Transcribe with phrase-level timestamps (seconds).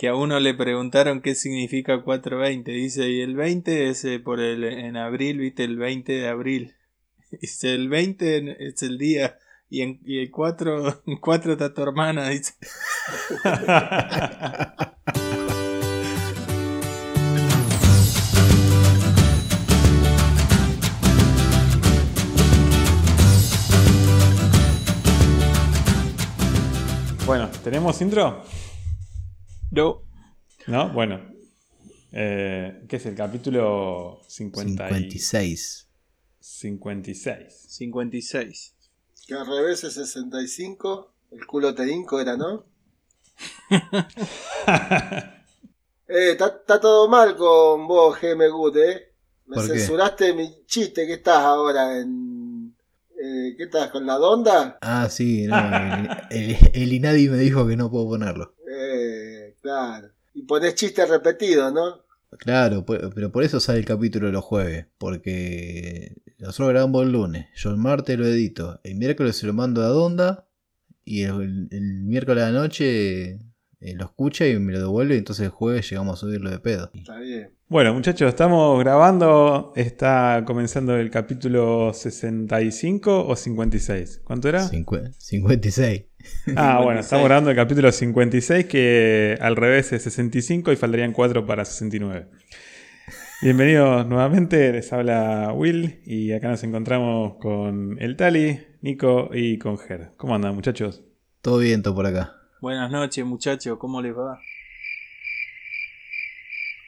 [0.00, 2.72] que a uno le preguntaron qué significa 420.
[2.72, 6.74] Dice, y el 20 es eh, por el, en abril, viste, el 20 de abril.
[7.42, 9.36] Dice, el 20 es el día.
[9.68, 12.54] Y, en, y el 4, 4 está tu hermana, dice.
[27.26, 28.42] Bueno, ¿tenemos intro?
[29.70, 30.02] No.
[30.66, 30.92] ¿No?
[30.92, 31.20] Bueno.
[32.12, 35.88] Eh, ¿Qué es el capítulo 50 y- 56.
[36.40, 37.66] 56?
[37.68, 38.74] 56.
[39.26, 41.12] Que al revés es 65.
[41.30, 42.64] El culo te hinco era, ¿no?
[46.12, 49.12] Eh, está está todo mal con vos, GM Good, ¿eh?
[49.46, 49.78] Me ¿Por qué?
[49.78, 51.06] censuraste mi chiste.
[51.06, 52.00] ¿Qué estás ahora?
[52.00, 52.74] en
[53.16, 53.90] eh, ¿Qué estás?
[53.92, 54.76] ¿Con la donda?
[54.80, 55.56] Ah, sí, no,
[56.30, 58.56] el, el, el Inadi me dijo que no puedo ponerlo.
[58.68, 59.29] Eh,
[59.62, 60.10] claro.
[60.34, 62.04] Y ponés chistes repetidos, ¿no?
[62.38, 67.48] Claro, pero por eso sale el capítulo de los jueves, porque nosotros grabamos el lunes,
[67.56, 70.46] yo el martes lo edito, el miércoles se lo mando a Donda
[71.04, 73.40] y el, el miércoles a la noche
[73.80, 76.60] eh, lo escucha y me lo devuelve, y entonces el jueves llegamos a subirlo de
[76.60, 76.90] pedo.
[76.94, 77.52] Está bien.
[77.70, 79.72] Bueno, muchachos, estamos grabando.
[79.76, 84.22] Está comenzando el capítulo 65 o 56.
[84.24, 84.68] ¿Cuánto era?
[84.68, 86.04] Cincue- 56.
[86.56, 87.04] Ah, bueno, 56.
[87.04, 92.26] estamos grabando el capítulo 56, que al revés es 65 y faltarían 4 para 69.
[93.40, 99.78] Bienvenidos nuevamente, les habla Will y acá nos encontramos con el Tali, Nico y con
[99.78, 100.10] Ger.
[100.16, 101.04] ¿Cómo andan, muchachos?
[101.40, 102.34] Todo bien, todo por acá.
[102.60, 104.40] Buenas noches, muchachos, ¿cómo les va?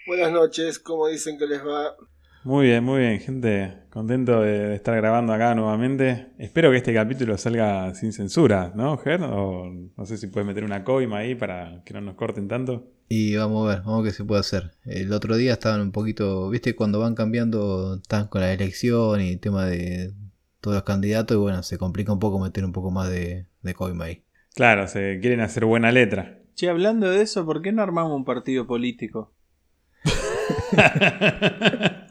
[0.05, 1.95] Buenas noches, ¿cómo dicen que les va?
[2.43, 3.85] Muy bien, muy bien, gente.
[3.89, 6.33] Contento de, estar grabando acá nuevamente.
[6.39, 9.23] Espero que este capítulo salga sin censura, ¿no, Ger?
[9.23, 12.91] O no sé si puedes meter una coima ahí para que no nos corten tanto.
[13.09, 14.73] Y vamos a ver, vamos a ver qué se puede hacer.
[14.85, 19.31] El otro día estaban un poquito, viste, cuando van cambiando, están con la elección y
[19.31, 20.13] el tema de
[20.61, 23.75] todos los candidatos, y bueno, se complica un poco meter un poco más de, de
[23.75, 24.25] coima ahí.
[24.57, 26.41] Claro, se quieren hacer buena letra.
[26.55, 29.32] Che, hablando de eso, ¿por qué no armamos un partido político?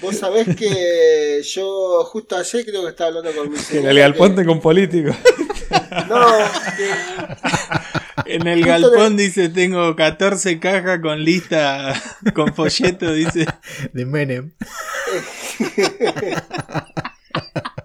[0.00, 3.98] Vos sabés que yo justo ayer creo que estaba hablando con mi Que señora el
[3.98, 5.16] galponte con políticos.
[6.08, 6.24] No,
[6.76, 11.92] que- En el galpón dice, tengo 14 cajas con lista,
[12.34, 13.46] con folleto, dice.
[13.92, 14.52] De Menem.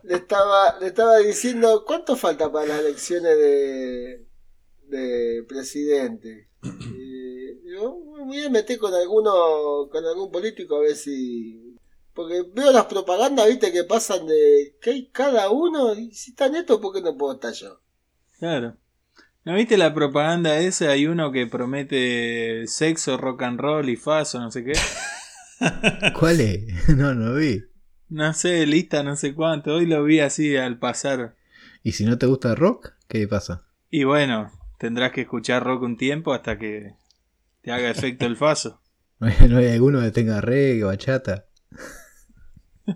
[0.04, 4.26] le estaba, le estaba diciendo cuánto falta para las elecciones de,
[4.88, 6.50] de presidente.
[7.72, 11.78] Y digo, me voy a meter con alguno, con algún político a ver si.
[12.14, 16.50] Porque veo las propagandas, viste, que pasan de que hay cada uno, y si está
[16.50, 17.80] neto, ¿por qué no puedo estar yo?
[18.40, 18.76] Claro.
[19.46, 20.90] ¿No viste la propaganda esa?
[20.90, 24.74] Hay uno que promete sexo, rock and roll y faso, no sé qué.
[26.20, 26.90] ¿Cuál es?
[26.98, 27.64] No, no vi.
[28.10, 29.76] No sé, lista, no sé cuánto.
[29.76, 31.38] Hoy lo vi así al pasar.
[31.84, 32.92] ¿Y si no te gusta el rock?
[33.08, 33.64] ¿Qué pasa?
[33.90, 37.00] Y bueno, tendrás que escuchar rock un tiempo hasta que
[37.62, 38.82] te haga efecto el faso.
[39.20, 41.46] ¿No hay, no hay alguno que tenga reggae, bachata?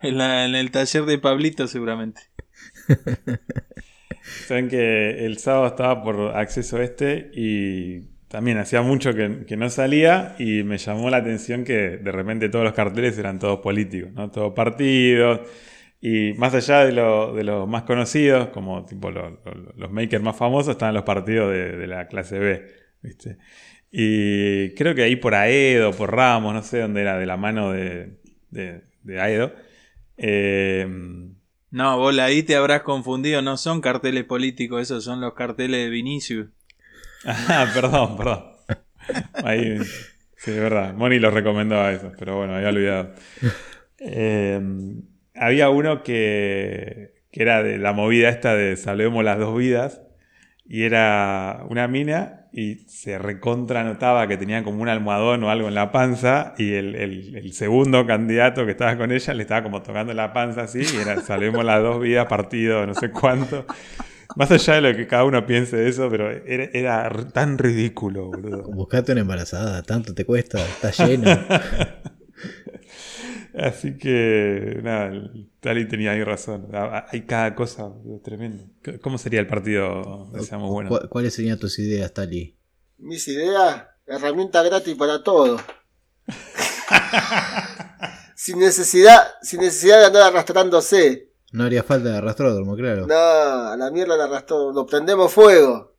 [0.00, 2.22] En, la- en el taller de Pablito seguramente.
[4.46, 9.68] Saben que el sábado estaba por acceso este y también hacía mucho que, que no
[9.70, 14.12] salía y me llamó la atención que de repente todos los carteles eran todos políticos,
[14.12, 14.30] ¿no?
[14.30, 15.40] Todos partidos.
[16.00, 20.22] Y más allá de, lo- de los más conocidos, como tipo lo- lo- los makers
[20.22, 22.66] más famosos, estaban los partidos de, de la clase B,
[23.02, 23.38] ¿viste?
[23.92, 27.72] Y creo que ahí por Aedo, por Ramos, no sé dónde era, de la mano
[27.72, 28.20] de,
[28.50, 29.54] de, de Aedo.
[30.16, 30.86] eh,
[31.70, 33.42] No, vos ahí te habrás confundido.
[33.42, 36.48] No son carteles políticos, esos son los carteles de Vinicius.
[37.24, 38.44] Ah, perdón, perdón.
[39.42, 39.78] Ahí,
[40.36, 40.94] sí, es verdad.
[40.94, 43.14] Moni los recomendaba eso, pero bueno, había olvidado.
[43.98, 44.60] Eh,
[45.34, 50.02] había uno que, que era de la movida esta de Salvemos las dos vidas,
[50.64, 55.68] y era una mina y se recontra notaba que tenía como un almohadón o algo
[55.68, 59.62] en la panza, y el, el- el segundo candidato que estaba con ella le estaba
[59.62, 63.64] como tocando la panza así, y era Salvemos las dos vidas, partido, no sé cuánto.
[64.36, 68.62] Más allá de lo que cada uno piense de eso, pero era, tan ridículo, boludo.
[68.64, 71.26] Buscate una embarazada, tanto te cuesta, está lleno.
[73.54, 76.68] Así que, nada, el Tali tenía ahí razón.
[77.10, 77.90] Hay cada cosa.
[78.84, 80.30] C- ¿Cómo sería el partido?
[80.32, 80.88] Deseamos bueno.
[80.88, 82.56] ¿Cu- ¿Cuáles serían tus ideas, Tali?
[82.98, 85.58] Mis ideas, herramienta gratis para todo.
[88.34, 91.30] sin necesidad, sin necesidad de andar arrastrándose.
[91.52, 93.06] No haría falta de arrastródromo, claro.
[93.06, 95.94] No, a la mierda la arrastró, lo prendemos fuego.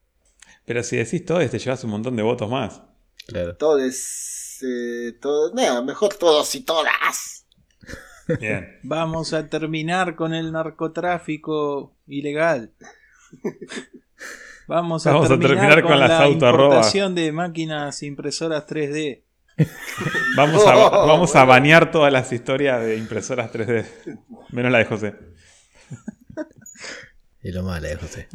[0.65, 2.81] Pero si decís todo, te llevas un montón de votos más.
[3.27, 3.55] Claro.
[3.57, 7.42] Todos, eh, todos, nada, mejor todos y todas.
[8.39, 8.79] Bien.
[8.83, 12.71] Vamos a terminar con el narcotráfico ilegal.
[14.67, 19.23] Vamos a, Vamos a terminar, con, con las la importación de máquinas impresoras 3D.
[20.37, 21.49] Vamos a, Oh, vamos a bueno.
[21.49, 23.85] banear todas las historias de impresoras 3D.
[24.49, 25.15] Menos la de José.
[27.41, 28.27] Es lo malo, eh, José.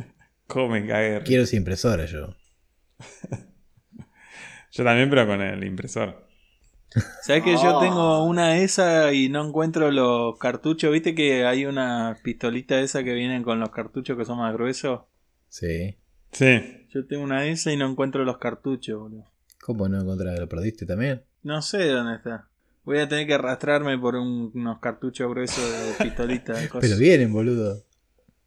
[0.47, 1.23] ¿Cómo me cagué?
[1.25, 2.37] Quiero esa impresora yo.
[4.71, 6.27] Yo también, pero con el impresor.
[7.23, 7.81] ¿Sabes que yo Oh.
[7.81, 10.90] tengo una esa y no encuentro los cartuchos?
[10.93, 15.02] ¿Viste que hay una pistolita esa que vienen con los cartuchos que son más gruesos?
[15.49, 15.96] Sí.
[16.32, 16.87] Sí.
[16.90, 19.25] Yo tengo una de esa y no encuentro los cartuchos, boludo.
[19.62, 20.38] ¿Cómo no encontrar?
[20.38, 21.23] ¿Lo perdiste también?
[21.43, 22.49] No sé dónde está.
[22.85, 25.62] Voy a tener que arrastrarme por un- unos cartuchos gruesos
[25.99, 26.55] de pistolita.
[26.55, 26.88] de cosas.
[26.88, 27.82] Pero vienen, boludo.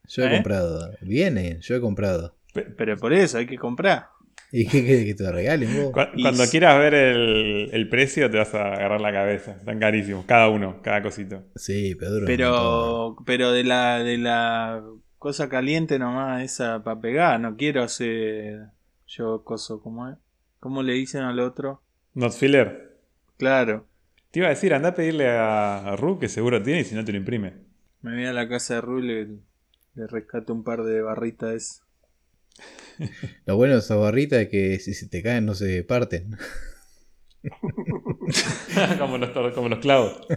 [0.07, 0.31] Yo he ¿Eh?
[0.37, 0.91] comprado.
[1.01, 2.35] Vienen, yo he comprado.
[2.53, 4.07] Pe- Pero por eso hay que comprar.
[4.53, 5.91] ¿Y qué querés que te lo regalen vos?
[5.93, 9.51] Cuando quieras ver el, el precio, te vas a agarrar la cabeza.
[9.53, 10.25] Están carísimos.
[10.25, 11.43] Cada uno, cada cosito.
[11.55, 12.25] Sí, montón.
[12.25, 14.83] Pero, pero de la, de la
[15.17, 18.69] cosa caliente nomás, esa para pegar, no quiero hacer
[19.07, 20.17] yo coso como es.
[20.59, 21.83] ¿Cómo le dicen al otro?
[22.13, 22.99] Not filler.
[23.37, 23.87] Claro,
[24.31, 27.03] Te iba a decir, anda a pedirle a Ru, que seguro tiene, y si no
[27.05, 27.53] te lo imprime.
[28.01, 29.41] me voy a la casa de Rule y
[29.99, 31.83] le rescato un par de barritas.
[33.45, 36.37] Lo bueno de esas barritas es que si se te caen no se parten.
[38.99, 40.27] como, los, como los clavos.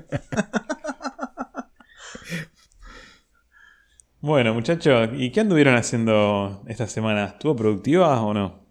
[4.20, 7.26] bueno, muchachos, ¿y qué anduvieron haciendo esta semana?
[7.26, 8.64] ¿Estuvo productiva o no?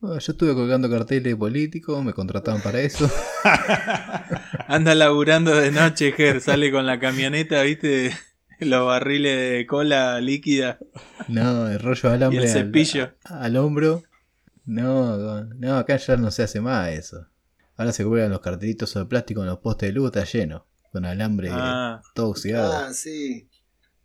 [0.00, 3.10] Bueno, yo estuve colgando carteles políticos, me contrataban para eso.
[4.68, 8.12] Anda laburando de noche, Ger, sale con la camioneta, viste,
[8.60, 10.78] los barriles de cola líquida
[11.28, 13.12] No, el rollo de y alambre el al- cepillo.
[13.24, 14.02] Al, hombro.
[14.64, 17.26] No, no, acá ya no se hace más eso.
[17.76, 20.66] Ahora se cuelgan los cartelitos de plástico en los postes de luz, está lleno.
[20.92, 22.72] Con alambre Ah, todo oxidado.
[22.74, 23.48] Ah, sí.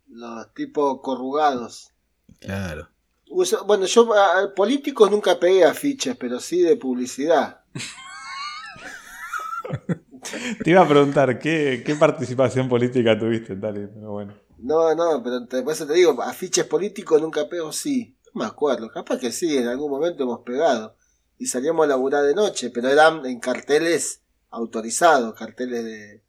[0.08, 1.92] Los tipos corrugados.
[2.40, 2.88] Claro.
[3.30, 7.60] Usa- bueno, yo a, a políticos nunca pegué afiches, pero sí de publicidad.
[10.62, 13.86] Te iba a preguntar, ¿qué, qué participación política tuviste, Tali?
[13.92, 14.34] Pero bueno.
[14.58, 18.16] No, no, pero te, por eso te digo, afiches políticos nunca pego, sí.
[18.32, 20.96] No me acuerdo, capaz que sí, en algún momento hemos pegado.
[21.38, 26.22] Y salíamos a laburar de noche, pero eran en carteles autorizados, carteles de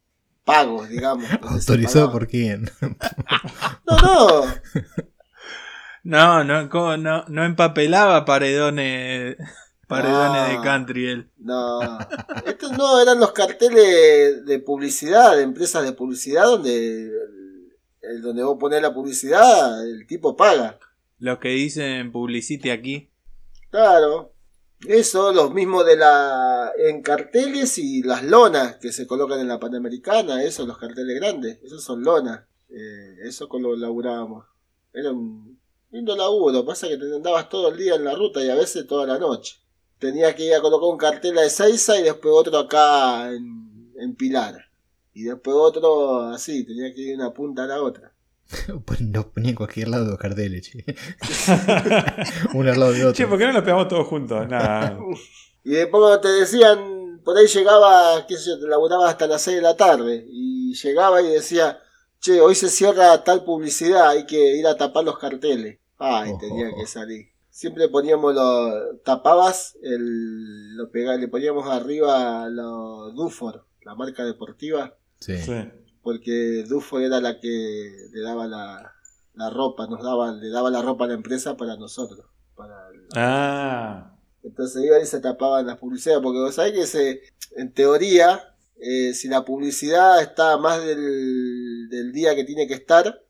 [0.44, 1.28] pagos, digamos.
[1.42, 2.70] ¿Autorizado por quién?
[3.88, 4.42] No,
[6.02, 9.36] no, no, no, ¿cómo no, no empapelaba paredones,
[9.86, 11.30] paredones de country él.
[11.38, 11.80] no.
[12.46, 17.10] Estos no, eran los carteles de publicidad, de empresas de publicidad, donde,
[18.10, 20.78] el- donde vos ponés la publicidad, el tipo paga.
[21.18, 23.10] Los que dicen publicity aquí.
[23.70, 24.32] Claro.
[24.86, 26.70] Eso, los mismos de la.
[26.78, 31.58] en carteles y las lonas que se colocan en la Panamericana, esos, los carteles grandes,
[31.62, 32.42] esos son lonas.
[32.68, 34.44] Eh, eso con lo laburábamos.
[34.92, 35.58] Era un
[35.90, 38.86] lindo laburo, pasa que te andabas todo el día en la ruta y a veces
[38.86, 39.56] toda la noche.
[39.98, 44.14] Tenía que ir a colocar un cartel a Ezeiza y después otro acá en, en
[44.14, 44.65] Pilar.
[45.16, 48.12] Y después otro así, tenía que ir de una punta a la otra.
[48.68, 50.84] Los ponía en cualquier lado los carteles, che.
[52.52, 53.14] Uno al lado de otro.
[53.14, 54.46] Che, ¿por qué no lo pegamos todos juntos?
[54.46, 54.98] Nada.
[55.64, 59.56] Y después te decían, por ahí llegaba, qué sé yo, te laburaba hasta las 6
[59.56, 60.26] de la tarde.
[60.28, 61.80] Y llegaba y decía,
[62.20, 65.78] che, hoy se cierra tal publicidad, hay que ir a tapar los carteles.
[65.96, 66.40] Ay, Ojo.
[66.40, 67.30] tenía que salir.
[67.48, 74.94] Siempre poníamos lo, tapabas, el, lo pegaba, le poníamos arriba los Dufor, la marca deportiva,
[75.20, 75.36] Sí.
[75.38, 75.54] Sí.
[76.02, 78.92] porque Dufor era la que le daba la,
[79.34, 82.26] la ropa, nos daba, le daba la ropa a la empresa para nosotros.
[82.54, 84.16] Para el- Ah.
[84.44, 87.22] entonces iban y se tapaban las publicidades, porque vos sabés que se,
[87.56, 93.22] en teoría, eh, si la publicidad está más del, del día que tiene que estar,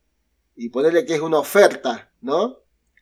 [0.54, 2.58] y ponerle que es una oferta, ¿no?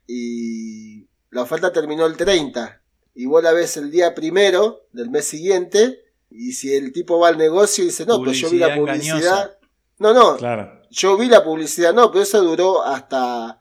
[0.07, 2.81] Y la oferta terminó el 30,
[3.15, 7.29] y vos la ves el día primero del mes siguiente, y si el tipo va
[7.29, 9.19] al negocio y dice, no, pero yo vi la Publicidad publicidad.
[9.19, 9.59] engañosa.
[9.99, 10.83] No, no, Claro.
[10.91, 13.61] yo vi la publicidad, no, pero eso duró hasta,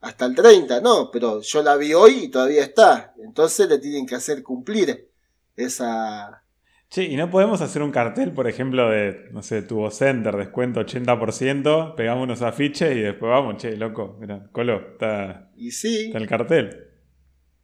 [0.00, 3.14] hasta el 30, no, pero yo la vi hoy y todavía está.
[3.24, 5.08] Entonces le tienen que hacer cumplir
[5.56, 6.42] esa...
[6.90, 10.80] Che, ¿y no podemos hacer un cartel, por ejemplo, de, no sé, Tubo Center, descuento
[10.80, 16.18] 80%, pegamos unos afiches y después vamos, che, loco, mira, Colo, está, Y sí, está
[16.18, 16.88] el cartel.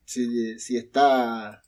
[0.04, 1.60] si, si está...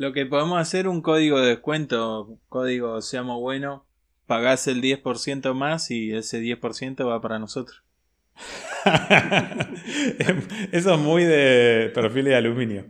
[0.00, 3.84] Lo que podemos hacer un código de descuento, código seamos bueno,
[4.24, 7.84] pagás el 10% más y ese 10% va para nosotros.
[10.72, 12.86] Eso es muy de perfil de aluminio.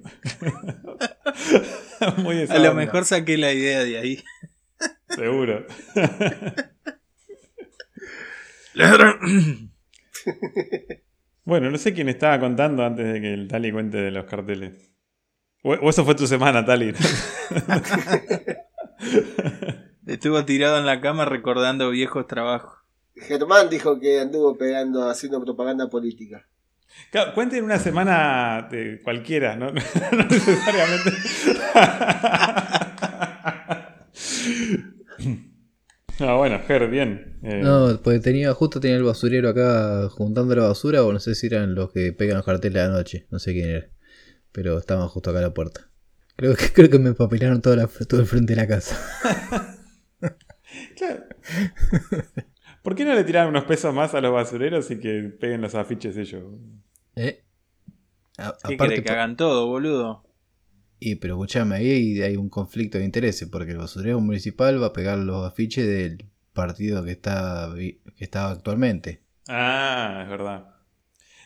[2.19, 4.23] muy de A lo mejor saqué la idea de ahí.
[5.09, 5.67] Seguro.
[11.43, 14.91] Bueno, no sé quién estaba contando antes de que el Tali cuente de los carteles.
[15.63, 16.95] O, o eso fue tu semana, Tali.
[20.07, 22.79] Estuvo tirado en la cama recordando viejos trabajos.
[23.15, 26.47] Germán dijo que anduvo pegando, haciendo propaganda política.
[27.13, 29.67] Claro, cuenten una semana de cualquiera, ¿no?
[29.73, 31.11] no necesariamente.
[36.23, 37.39] Ah, bueno, Ger, bien.
[37.43, 41.35] Eh, No, pues tenía, justo tenía el basurero acá juntando la basura, o no sé
[41.35, 43.87] si eran los que pegan los carteles a la noche, no sé quién era.
[44.53, 45.91] Pero estaban justo acá a la puerta.
[46.37, 48.97] Creo que, creo que me papilaron toda la, todo el frente de la casa.
[50.97, 51.25] claro.
[52.83, 55.75] ¿Por qué no le tiraron unos pesos más a los basureros y que peguen los
[55.75, 56.45] afiches ellos?
[57.17, 57.45] ¿Eh?
[58.39, 60.25] A- ¿Qué aparte, que hagan todo, boludo?
[60.99, 64.93] y pero escuchame, ahí hay un conflicto de intereses, porque el basurero municipal va a
[64.93, 69.23] pegar los afiches del partido que está que está actualmente.
[69.49, 70.70] Ah, es verdad.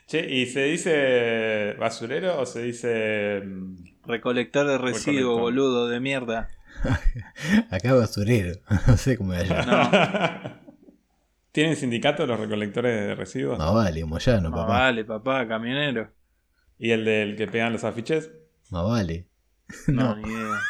[0.07, 3.41] Che, ¿y se dice basurero o se dice...
[3.45, 5.41] mm, Recolector de residuos, Recolector.
[5.41, 6.51] boludo, de mierda.
[7.71, 9.65] Acá basurero, no sé cómo es allá.
[9.65, 10.65] No,
[11.53, 13.59] ¿Tienen sindicato los recolectores de residuos?
[13.59, 14.73] Más vale, Moyano, más papá.
[14.81, 16.11] vale, papá, camionero.
[16.79, 18.31] ¿Y el del que pegan los afiches?
[18.71, 19.27] Más vale.
[19.87, 20.17] No, No.
[20.17, 20.61] ni idea.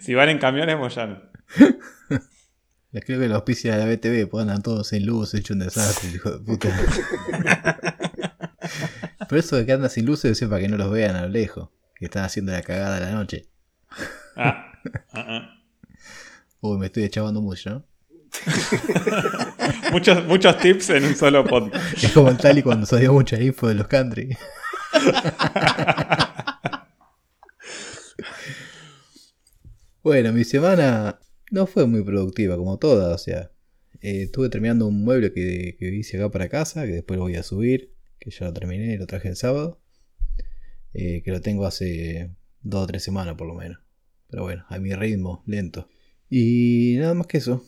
[0.00, 1.20] Si van en camiones, Moyano.
[2.94, 5.58] Les creo que los auspicios de la BTV pues andan todos sin luz, hecho un
[5.58, 6.68] desastre, hijo de puta.
[9.28, 11.28] Por eso de que andan sin luz es para que no los vean a lo
[11.28, 13.48] lejos, que están haciendo la cagada a la noche.
[14.36, 14.70] Ah,
[15.12, 15.60] ah, ah.
[16.60, 17.84] Uy, me estoy echabando mucho, ¿no?
[19.90, 22.02] Muchos, muchos tips en un solo podcast.
[22.02, 24.36] Es como el Tali cuando salió mucha info de los country.
[30.02, 31.18] bueno, mi semana
[31.54, 33.52] no fue muy productiva como toda, o sea,
[34.00, 37.36] eh, estuve terminando un mueble que, que hice acá para casa, que después lo voy
[37.36, 39.80] a subir, que ya lo terminé, lo traje el sábado,
[40.92, 43.78] eh, que lo tengo hace dos o tres semanas por lo menos.
[44.28, 45.88] Pero bueno, a mi ritmo, lento.
[46.28, 47.64] Y nada más que eso.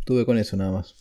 [0.00, 0.96] Estuve con eso nada más.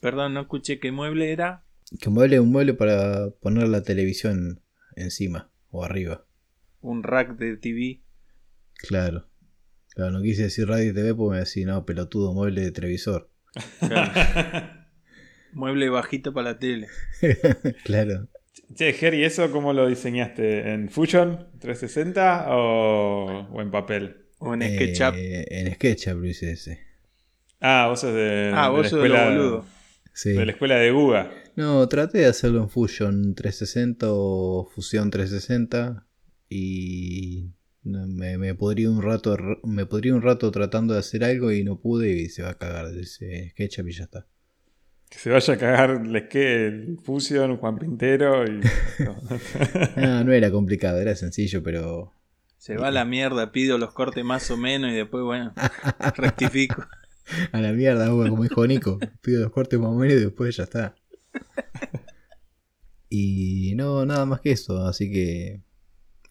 [0.00, 1.64] Perdón, no escuché qué mueble era.
[2.00, 4.62] Que un mueble un mueble para poner la televisión
[4.96, 6.26] encima o arriba.
[6.80, 8.02] Un rack de TV.
[8.74, 9.28] Claro.
[9.94, 13.30] Claro, no quise decir radio y TV porque me decía, no, pelotudo, mueble de televisor.
[13.80, 14.12] Claro.
[15.52, 16.88] Mueble bajito para la tele.
[17.84, 18.28] claro.
[18.74, 20.72] Che, Jerry, ¿eso cómo lo diseñaste?
[20.72, 24.16] ¿En Fusion 360 o, o en papel?
[24.38, 25.14] O en Eh, SketchUp.
[25.14, 26.80] en SketchUp lo hice ese.
[27.60, 29.66] Ah, vos sos de, ah, de vos la sos de escuela, los boludos.
[30.14, 30.32] Sí.
[30.32, 31.30] de la escuela de Guga.
[31.54, 36.06] No, traté de hacerlo en Fusion 360 o Fusión 360
[36.48, 37.50] y
[37.84, 41.80] me, me podría un rato me podría un rato tratando de hacer algo y no
[41.80, 44.26] pude y se va a cagar de ese SketchUp y ya está.
[45.08, 48.60] Que se vaya a cagar el, que el Fusion, Juan Pintero y...
[49.04, 49.16] no.
[49.96, 52.12] No, no era complicado, era sencillo, pero
[52.56, 55.52] Se va a la mierda, pido los cortes más o menos y después, bueno,
[56.16, 56.86] rectifico.
[57.52, 58.98] A la mierda, como dijo Nico.
[59.20, 60.94] Pido los cortes más o menos y después ya está.
[63.14, 64.86] Y no, nada más que eso.
[64.86, 65.60] Así que.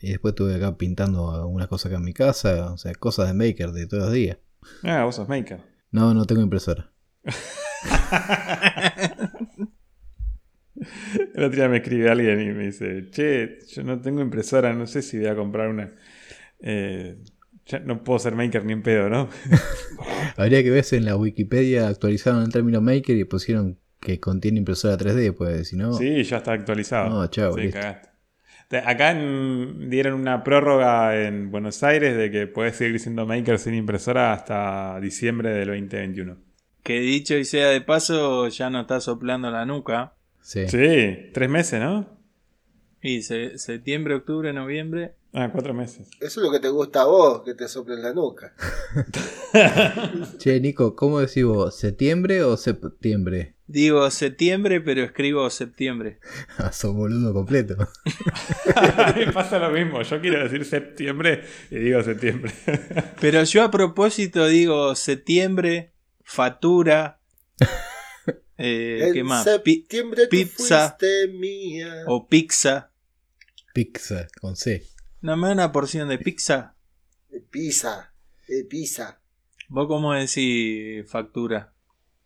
[0.01, 2.71] Y después estuve acá pintando algunas cosas acá en mi casa.
[2.73, 4.37] O sea, cosas de Maker de todos los días.
[4.83, 5.59] Ah, vos sos maker.
[5.91, 6.91] No, no tengo impresora.
[11.35, 14.87] El otro día me escribe alguien y me dice, che, yo no tengo impresora, no
[14.87, 15.93] sé si voy a comprar una.
[16.59, 17.17] Eh,
[17.65, 19.29] ya no puedo ser maker ni en pedo, ¿no?
[20.37, 24.57] Habría que ver si en la Wikipedia actualizaron el término Maker y pusieron que contiene
[24.59, 25.35] impresora 3D.
[25.35, 25.93] Pues si no.
[25.93, 27.09] Sí, ya está actualizado.
[27.09, 27.79] No, chao, Sí, listo.
[27.79, 28.09] cagaste.
[28.77, 33.73] Acá en- dieron una prórroga en Buenos Aires de que puedes seguir siendo maker sin
[33.73, 36.37] impresora hasta diciembre del 2021.
[36.83, 40.13] Que dicho y sea de paso, ya no está soplando la nuca.
[40.41, 40.67] Sí.
[40.67, 42.07] Sí, tres meses, ¿no?
[43.01, 45.13] Y se- septiembre, octubre, noviembre.
[45.33, 46.07] Ah, cuatro meses.
[46.19, 48.53] Eso es lo que te gusta a vos, que te soplen la nuca.
[50.37, 51.75] Che, Nico, ¿cómo decís vos?
[51.77, 53.55] ¿Septiembre o septiembre?
[53.67, 56.19] Digo septiembre, pero escribo septiembre.
[56.57, 57.75] Ah, sos boludo completo.
[58.75, 60.01] A mí me pasa lo mismo.
[60.01, 62.51] Yo quiero decir septiembre y digo septiembre.
[63.21, 67.19] Pero yo a propósito digo septiembre, fatura.
[68.57, 69.47] eh, ¿Qué más?
[69.63, 70.89] Pi- septiembre tú pizza.
[70.99, 72.03] fuiste mía.
[72.07, 72.91] o pizza.
[73.73, 74.83] Pizza con C.
[75.21, 76.75] No me da una porción de pizza.
[77.29, 78.13] De pizza.
[78.47, 79.19] De pizza.
[79.69, 81.73] ¿Vos cómo decís factura?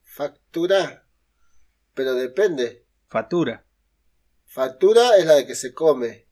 [0.03, 1.05] Factura.
[1.93, 2.85] Pero depende.
[3.07, 3.65] Factura.
[4.45, 6.25] Factura es la de que se come.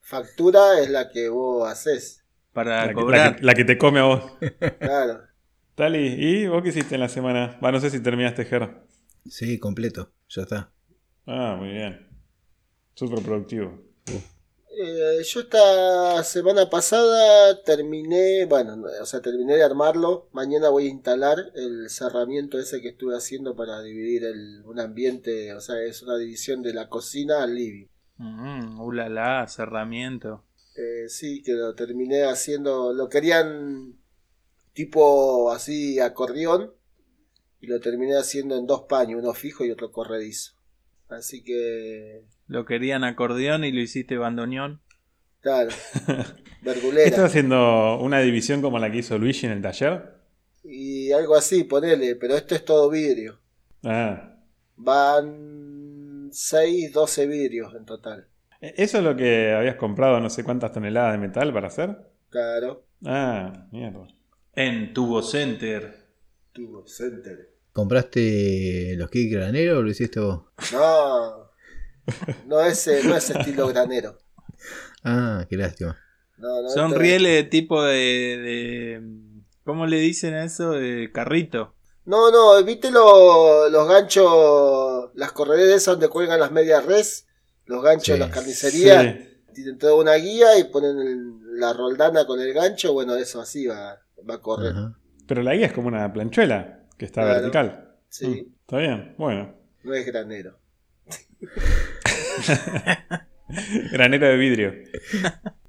[0.00, 2.24] Factura es la que vos haces.
[2.52, 3.36] Para La que, la cobrar.
[3.36, 4.32] que- la que te come a vos.
[4.80, 5.20] Claro.
[5.74, 7.56] Tali, ¿y vos qué hiciste en la semana?
[7.64, 8.82] Va, no sé si terminaste, Ger.
[9.28, 10.12] Sí, completo.
[10.28, 10.72] Ya está.
[11.24, 12.08] Ah, muy bien.
[12.94, 13.80] Súper productivo.
[14.80, 20.28] Eh, yo esta semana pasada terminé, bueno, no, o sea, terminé de armarlo.
[20.30, 25.52] Mañana voy a instalar el cerramiento ese que estuve haciendo para dividir el, un ambiente,
[25.52, 27.88] o sea, es una división de la cocina al living.
[28.18, 30.44] Mm, ulala, cerramiento.
[30.76, 33.98] Eh, sí, que lo terminé haciendo, lo querían
[34.74, 36.72] tipo así acordeón
[37.60, 40.52] y lo terminé haciendo en dos paños, uno fijo y otro corredizo.
[41.08, 44.80] Así que, Lo querían acordeón y lo hiciste bandoneón.
[45.40, 47.24] claro, ¿Estás verdulera.
[47.24, 50.18] haciendo una división como la que hizo Luigi en el taller?
[50.64, 53.38] Y algo así, ponele, pero esto es todo vidrio.
[53.84, 54.34] Ah.
[54.76, 58.26] Van 6, 12 vidrios en total.
[58.60, 61.96] ¿E- ¿Eso es lo que habías comprado no sé cuántas toneladas de metal para hacer?
[62.28, 62.84] Claro.
[63.06, 64.08] Ah, mierda.
[64.54, 65.94] En Tubo Center.
[66.52, 67.54] Tubo Center.
[67.78, 70.46] ¿Compraste los kits granero o lo hiciste vos?
[70.72, 71.48] No.
[72.48, 74.18] No es, no es estilo granero.
[75.04, 75.96] Ah, qué lástima.
[76.38, 79.02] No, no, Son rieles de tipo de, de-
[79.62, 80.72] ¿Cómo le dicen a eso?
[80.72, 81.76] De carrito.
[82.04, 87.28] No, no, viste lo- los ganchos, las correderas esas donde cuelgan las medias res,
[87.66, 89.52] los ganchos de las carnicerías, Sí.
[89.54, 93.68] tienen toda una guía y ponen el- la roldana con el gancho, bueno, eso así
[93.68, 94.72] va, va a correr.
[94.72, 94.98] Ajá.
[95.28, 97.40] Pero la guía es como una planchuela que está Claro.
[97.40, 97.94] vertical.
[98.10, 99.54] Sí, Mm, Está bien, bueno.
[99.84, 100.58] no es granero.
[103.92, 104.74] Granero de vidrio.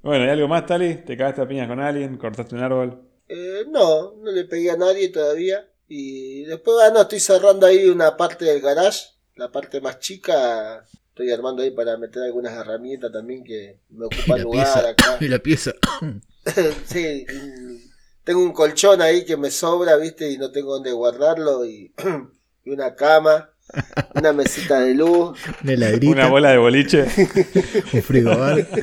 [0.02, 0.96] Bueno, ¿hay algo más, Tali?
[0.96, 2.16] ¿Te cagaste a piñas con alguien?
[2.18, 3.02] ¿Cortaste un árbol?
[3.28, 5.66] Eh, no, no le pegué a nadie todavía.
[5.88, 9.06] Y después, ah, no, estoy cerrando ahí una parte del garage,
[9.36, 10.84] la parte más chica.
[11.08, 14.88] Estoy armando ahí para meter algunas herramientas también que me ocupan lugar pieza.
[14.90, 15.16] acá.
[15.20, 15.72] Y la pieza.
[16.86, 17.89] sí, y
[18.24, 21.64] tengo un colchón ahí que me sobra, viste, y no tengo dónde guardarlo.
[21.64, 21.92] Y,
[22.64, 23.50] y una cama,
[24.14, 25.38] una mesita de luz.
[25.62, 27.02] Una bola de boliche.
[27.92, 28.66] Un frigobar.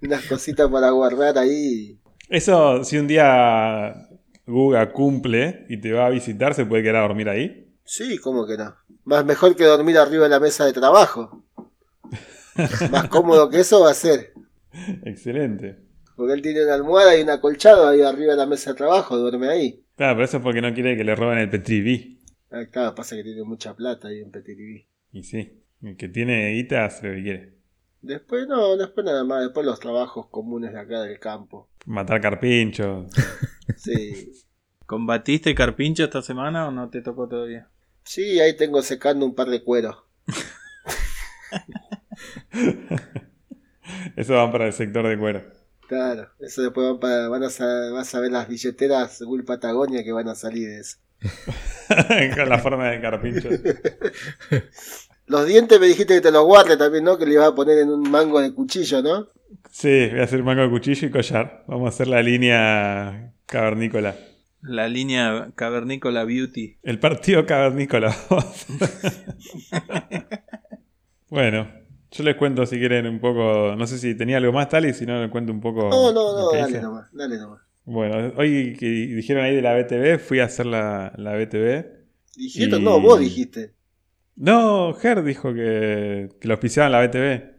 [0.00, 1.98] unas cositas para guardar ahí.
[2.28, 3.94] Eso, si un día
[4.46, 7.74] Guga cumple y te va a visitar, ¿se puede quedar a dormir ahí?
[7.84, 8.74] Sí, ¿cómo que no?
[9.04, 11.44] Más mejor que dormir arriba de la mesa de trabajo.
[12.90, 14.34] Más cómodo que eso va a ser.
[15.04, 15.87] Excelente.
[16.18, 19.16] Porque él tiene una almohada y un acolchado ahí arriba de la mesa de trabajo,
[19.16, 19.84] duerme ahí.
[19.94, 22.18] Claro, pero eso es porque no quiere que le roben el Petrivi.
[22.50, 24.88] Ah, claro, pasa que tiene mucha plata ahí en Petiriví.
[25.12, 27.54] Y sí, el que tiene guita hace lo que quiere.
[28.02, 31.68] Después no, después nada más, después los trabajos comunes de acá del campo.
[31.86, 33.12] Matar carpinchos.
[33.76, 34.32] Sí.
[34.86, 37.68] ¿Combatiste carpincho esta semana o no te tocó todavía?
[38.02, 39.98] Sí, ahí tengo secando un par de cueros.
[44.16, 45.57] Eso van para el sector de cuero.
[45.88, 50.12] Claro, eso después van, para, van a, vas a ver las billeteras Google Patagonia que
[50.12, 50.98] van a salir de eso.
[52.36, 53.48] Con la forma de carpincho.
[55.26, 57.18] Los dientes me dijiste que te los guarde también, ¿no?
[57.18, 59.28] Que le ibas a poner en un mango de cuchillo, ¿no?
[59.70, 61.64] Sí, voy a hacer mango de cuchillo y collar.
[61.66, 64.16] Vamos a hacer la línea cavernícola.
[64.62, 66.78] La línea cavernícola beauty.
[66.82, 68.16] El partido cavernícola.
[71.28, 71.77] bueno,
[72.10, 73.74] yo les cuento si quieren un poco.
[73.76, 75.88] No sé si tenía algo más tal y si no, les cuento un poco.
[75.88, 76.82] No, no, lo no, dale hice.
[76.82, 77.60] nomás, dale nomás.
[77.84, 81.86] Bueno, hoy que dijeron ahí de la BTV, fui a hacer la, la BTV.
[82.36, 82.76] ¿Dijiste?
[82.76, 83.74] Y- No, vos dijiste.
[84.36, 87.56] No, Ger dijo que, que los pisaban la BTV.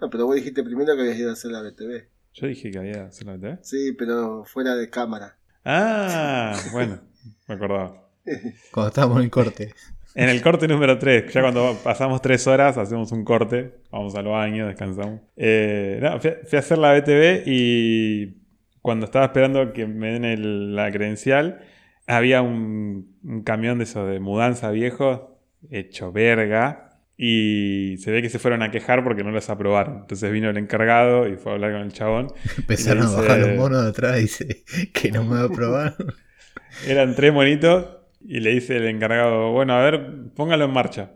[0.00, 2.08] No, pero vos dijiste primero que habías ido a hacer la BTV.
[2.34, 3.58] Yo dije que había hacer la BTV.
[3.62, 5.36] Sí, pero fuera de cámara.
[5.64, 7.00] Ah, bueno,
[7.48, 8.08] me acordaba.
[8.72, 9.74] Cuando estábamos en el corte.
[10.14, 14.24] En el corte número 3, ya cuando pasamos 3 horas, hacemos un corte, vamos al
[14.26, 15.20] baño, descansamos.
[15.36, 18.36] Eh, no, fui, a- hacer la BTV y
[18.82, 21.60] cuando estaba esperando que me den el- la credencial,
[22.06, 25.38] había un, un camión de esos de mudanza viejo,
[25.70, 29.98] hecho verga, y se ve que se fueron a quejar porque no los aprobaron.
[30.00, 32.28] Entonces vino el encargado y fue a hablar con el chabón.
[32.58, 35.48] Empezaron dice- a bajar los monos de atrás y dice que no me va a
[35.50, 35.94] probar.
[36.88, 37.86] Eran tres monitos
[38.20, 41.12] y le dice el encargado, bueno, a ver, póngalo en marcha.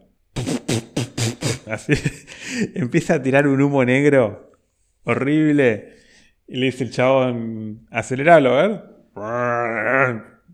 [1.67, 1.95] Así
[2.75, 4.53] empieza a tirar un humo negro
[5.05, 5.95] horrible
[6.47, 8.95] y le dice el chabón, aceleralo, a ver.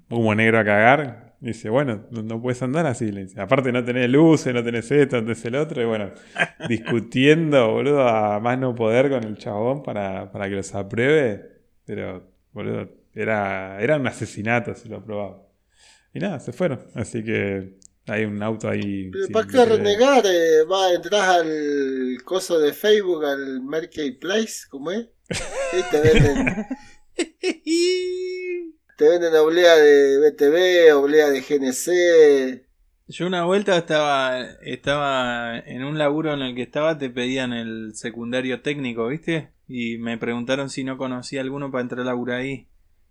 [0.08, 1.34] Humo negro a cagar.
[1.40, 3.10] Y dice, bueno, no, no puedes andar así.
[3.10, 5.82] Le dice, aparte no tenés luces, no tenés esto, no tenés el otro.
[5.82, 6.10] Y bueno,
[6.68, 11.60] discutiendo, boludo, a más no poder con el chabón para, para que los apruebe.
[11.86, 15.49] Pero, boludo, era, era un asesinato si lo aprobaba.
[16.12, 16.86] Y nada, se fueron.
[16.94, 19.10] Así que Hay un auto ahí.
[19.32, 20.24] ¿para qué renegar?
[20.26, 25.06] Eh, va, entras al coso de Facebook, al Marketplace, ¿cómo es?
[25.72, 26.66] Y te venden,
[28.96, 32.66] te venden oblea de BTV, oblea de GNC.
[33.06, 37.94] Yo una vuelta estaba, estaba en un laburo en el que estaba, te pedían el
[37.94, 39.50] secundario técnico, ¿viste?
[39.68, 42.66] Y me preguntaron si no conocía alguno para entrar a laburar ahí.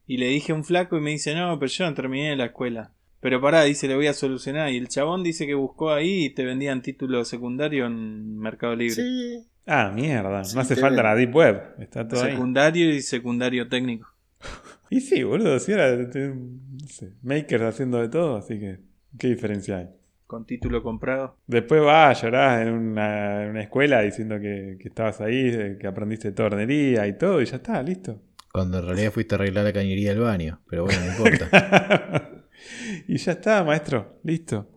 [0.10, 2.45] Y le dije a un flaco y me dice, no, pero yo no terminé la
[2.45, 2.91] escuela.
[3.19, 4.72] Pero pará, dice, le voy a solucionar.
[4.72, 8.95] Y el chabón dice que buscó ahí y te vendían título secundario en Mercado Libre.
[8.95, 10.43] Sí, Ah, mierda.
[10.43, 11.76] Sí, no hace falta la Deep Web.
[11.78, 12.32] Está todo ahí.
[12.32, 14.08] secundario y secundario técnico.
[14.91, 15.60] Y sí, boludo.
[15.60, 18.80] Si era este, no sé, makers haciendo de todo, así que.
[19.19, 19.89] ¿Qué diferencia hay?
[20.26, 21.38] Con título comprado.
[21.45, 26.32] Después vas, llorás en una, en una escuela diciendo que, que estabas ahí, que aprendiste
[26.32, 28.19] tornería y todo, y ya está, listo.
[28.60, 30.60] Cuando en realidad fuiste a arreglar la cañería del baño.
[30.69, 32.30] Pero bueno, no importa.
[33.08, 34.67] y ya está, maestro, listo.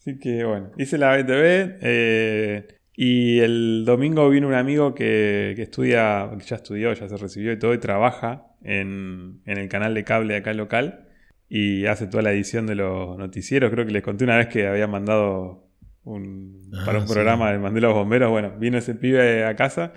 [0.00, 5.62] Así que bueno, hice la BTV eh, y el domingo vino un amigo que, que
[5.62, 9.94] estudia, que ya estudió, ya se recibió y todo, y trabaja en, en el canal
[9.94, 11.06] de cable de acá local
[11.48, 13.70] y hace toda la edición de los noticieros.
[13.70, 15.64] Creo que les conté una vez que había mandado
[16.02, 17.12] un, Ah, para un sí.
[17.14, 18.30] programa, le mandé los bomberos.
[18.30, 19.92] Bueno, vino ese pibe a casa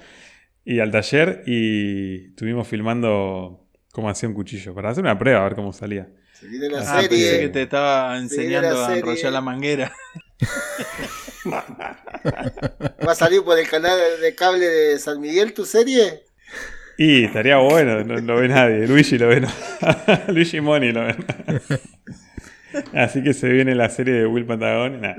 [0.65, 5.43] y al taller y estuvimos filmando cómo hacía un cuchillo para hacer una prueba, a
[5.43, 6.08] ver cómo salía.
[6.34, 7.39] se viene la Ah, pensé serie.
[7.41, 9.91] que te estaba enseñando a enrollar la manguera.
[13.06, 16.24] ¿Va a salir por el canal de cable de San Miguel tu serie?
[16.97, 18.88] Y estaría bueno, no lo ve nadie.
[18.88, 19.41] Luigi lo ve.
[19.41, 19.47] no.
[20.28, 21.15] Luigi y Moni lo ven.
[22.93, 25.02] Así que se viene la serie de Will Patagon.
[25.02, 25.15] Nah.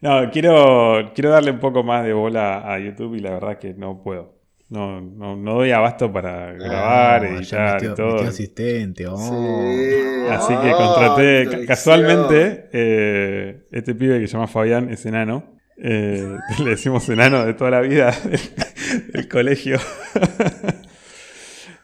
[0.00, 3.74] No, quiero, quiero darle un poco más de bola a YouTube y la verdad que
[3.74, 4.39] no puedo.
[4.70, 8.12] No, no, no doy abasto para grabar, Ah, editar metió, y todo.
[8.14, 9.06] metió asistente.
[9.08, 9.16] oh.
[9.16, 10.26] Sí.
[10.30, 11.66] Así que Oh, contraté, introducción.
[11.66, 15.58] casualmente, eh, este pibe que se llama Fabián es enano.
[15.76, 18.14] Eh, le decimos enano de toda la vida
[19.12, 19.78] del colegio.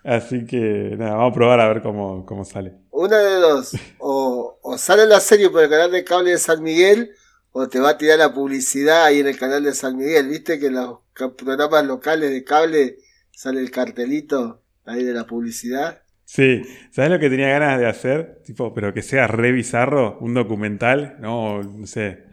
[0.04, 2.74] Así que nada, vamos a probar a ver cómo, cómo sale.
[2.92, 3.76] Una de dos.
[3.98, 7.10] O, o sale la serie por el canal de cable de San Miguel,
[7.58, 10.28] o te va a tirar la publicidad ahí en el canal de San Miguel.
[10.28, 10.98] Viste que en los
[11.38, 12.98] programas locales de cable
[13.30, 16.02] sale el cartelito ahí de la publicidad.
[16.26, 18.42] Sí, ¿sabes lo que tenía ganas de hacer?
[18.44, 22.24] Tipo, pero que sea re bizarro, un documental, no, no sé,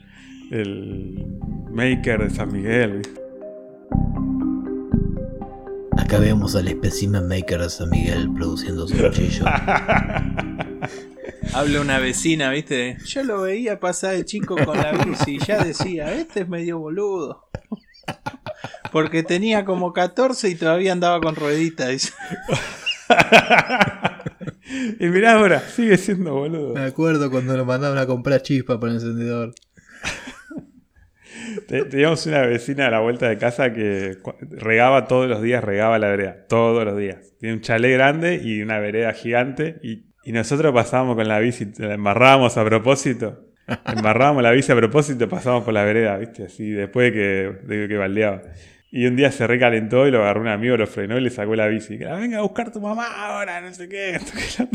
[0.51, 1.25] el
[1.71, 2.97] Maker de San Miguel.
[2.97, 3.21] ¿viste?
[5.97, 9.45] Acá vemos al Specimen Maker de San Miguel produciendo su cuchillo.
[11.51, 12.97] Habla una vecina, ¿viste?
[13.05, 16.79] Yo lo veía pasar el chico con la bici y ya decía, este es medio
[16.79, 17.49] boludo.
[18.91, 22.13] Porque tenía como 14 y todavía andaba con rueditas.
[24.99, 26.73] y mirá ahora, sigue siendo boludo.
[26.73, 29.53] Me acuerdo cuando nos mandaban a comprar chispa para el encendedor.
[31.67, 34.17] Te- Teníamos una vecina a la vuelta de casa que
[34.51, 37.33] regaba todos los días, regaba la vereda, todos los días.
[37.39, 41.67] Tiene un chalet grande y una vereda gigante y, y nosotros pasábamos con la bici,
[41.77, 43.49] la embarrábamos a propósito.
[43.85, 46.45] Embarrábamos la bici a propósito y pasábamos por la vereda, ¿viste?
[46.45, 48.41] Así después de que, de que baldeaba.
[48.91, 51.55] Y un día se recalentó y lo agarró un amigo, lo frenó y le sacó
[51.55, 51.97] la bici.
[51.97, 54.11] Que la venga a buscar tu mamá ahora, no sé qué.
[54.15, 54.67] esto que.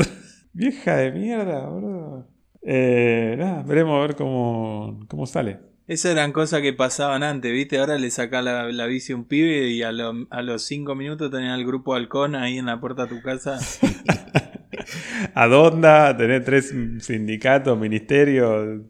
[0.53, 2.27] Vieja de mierda, boludo.
[2.61, 5.59] Eh, nada, veremos a ver cómo, cómo sale.
[5.87, 7.79] Esas eran cosas que pasaban antes, ¿viste?
[7.79, 10.93] Ahora le saca la, la bici a un pibe y a, lo- a los 5
[10.95, 13.57] minutos tenía el grupo halcón ahí en la puerta de tu casa.
[15.33, 18.81] Adonda, tener tres sindicatos, ministerios,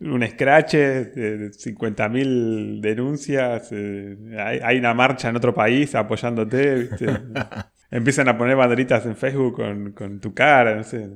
[0.00, 4.16] un scratch, eh, 50.000 denuncias, eh,
[4.62, 7.06] hay, una marcha en otro país apoyándote, ¿viste?
[7.90, 11.08] empiezan a poner banderitas en Facebook con, con tu cara, no sé,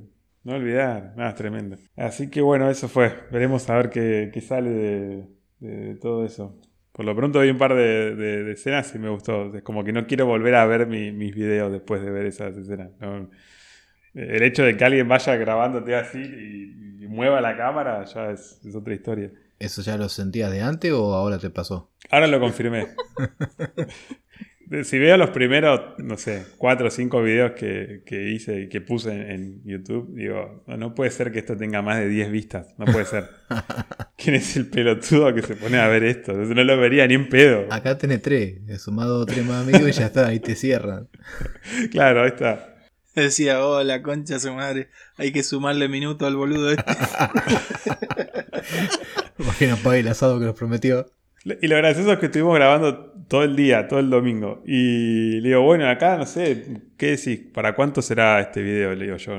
[0.45, 1.77] no olvidar, nada, es tremendo.
[1.97, 5.29] Así que bueno, eso fue, veremos a ver qué, qué sale de,
[5.61, 6.61] de- de todo eso.
[6.93, 9.83] Por lo pronto vi un par de, de- de escenas y me gustó, es como
[9.83, 12.91] que no quiero volver a ver mi- mis videos después de ver esas escenas.
[13.01, 13.31] no.
[14.15, 18.61] El hecho de que alguien vaya grabándote así y, y mueva la cámara ya es,
[18.65, 19.31] es otra historia.
[19.59, 21.91] ¿Eso ya lo sentías de antes o ahora te pasó?
[22.11, 22.89] Ahora lo confirmé.
[24.83, 28.81] si veo los primeros, no sé, cuatro o cinco videos que, que hice y que
[28.81, 32.31] puse en, en YouTube, digo, no, no puede ser que esto tenga más de 10
[32.31, 32.75] vistas.
[32.79, 33.31] No puede ser.
[34.17, 36.33] ¿Quién es el pelotudo que se pone a ver esto?
[36.33, 37.67] No lo vería ni en pedo.
[37.71, 38.59] Acá tenés tres.
[38.69, 41.09] He sumado tres más amigos y ya está, ahí te cierran.
[41.91, 42.74] Claro, ahí está.
[43.23, 46.85] Decía, oh, la concha su madre, hay que sumarle minuto al boludo este.
[49.83, 51.07] Pague el asado que nos prometió.
[51.61, 54.63] Y lo gracioso es que estuvimos grabando todo el día, todo el domingo.
[54.67, 57.41] Y le digo, bueno, acá no sé, ¿qué decís?
[57.53, 58.95] ¿Para cuánto será este video?
[58.95, 59.33] Le digo yo,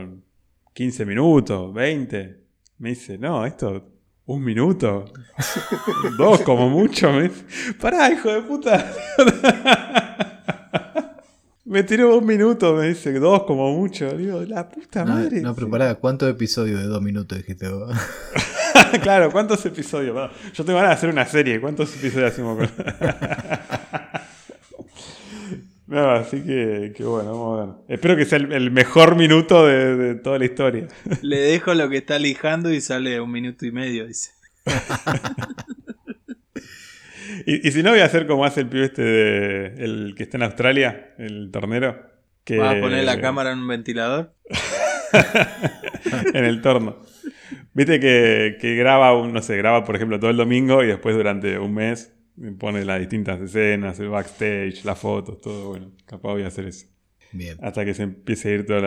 [0.73, 2.37] 15 minutos, 20.
[2.77, 3.95] Me dice, no, esto
[4.27, 5.05] ¿Un minuto?
[6.17, 7.11] Dos como mucho.
[7.11, 7.29] Me...
[7.79, 8.91] Pará, hijo de puta.
[11.65, 13.11] Me tiró un minuto, me dice.
[13.13, 14.15] Dos como mucho.
[14.15, 15.41] Digo, la puta madre.
[15.41, 17.95] No, pero pará, ¿cuántos episodios de dos minutos dijiste vos?
[19.01, 20.31] claro, ¿cuántos episodios?
[20.53, 21.59] Yo tengo ganas de hacer una serie.
[21.59, 22.69] ¿Cuántos episodios hacemos con.?
[25.87, 27.75] No, así que, que, bueno, vamos a ver.
[27.89, 30.87] Espero que sea el, mejor minuto de, toda la historia.
[31.21, 34.31] Le dejo lo que está lijando y sale un minuto y medio, dice.
[37.45, 40.37] y, si no, voy a hacer como hace el pibe este de, el que está
[40.37, 42.13] en Australia, el tornero.
[42.43, 42.57] Que...
[42.57, 44.33] ¿Vas a poner la cámara en un ventilador?
[46.33, 46.97] en el torno.
[47.73, 51.15] Viste que, que graba, un, no sé, graba por ejemplo todo el domingo y después
[51.15, 52.15] durante un mes
[52.59, 55.69] pone las distintas escenas, el backstage, las fotos, todo.
[55.69, 56.87] Bueno, capaz voy a hacer eso.
[57.31, 57.57] Bien.
[57.61, 58.83] Hasta que se empiece a ir todos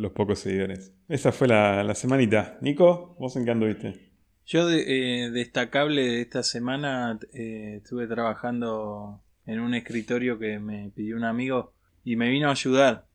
[0.00, 0.92] los pocos seguidores.
[1.08, 2.58] Esa fue la, semanita.
[2.60, 4.07] Nico, ¿vos en qué anduviste?
[4.50, 11.16] Yo, eh, destacable de esta semana, eh, estuve trabajando en un escritorio que me pidió
[11.16, 13.06] un amigo y me vino a ayudar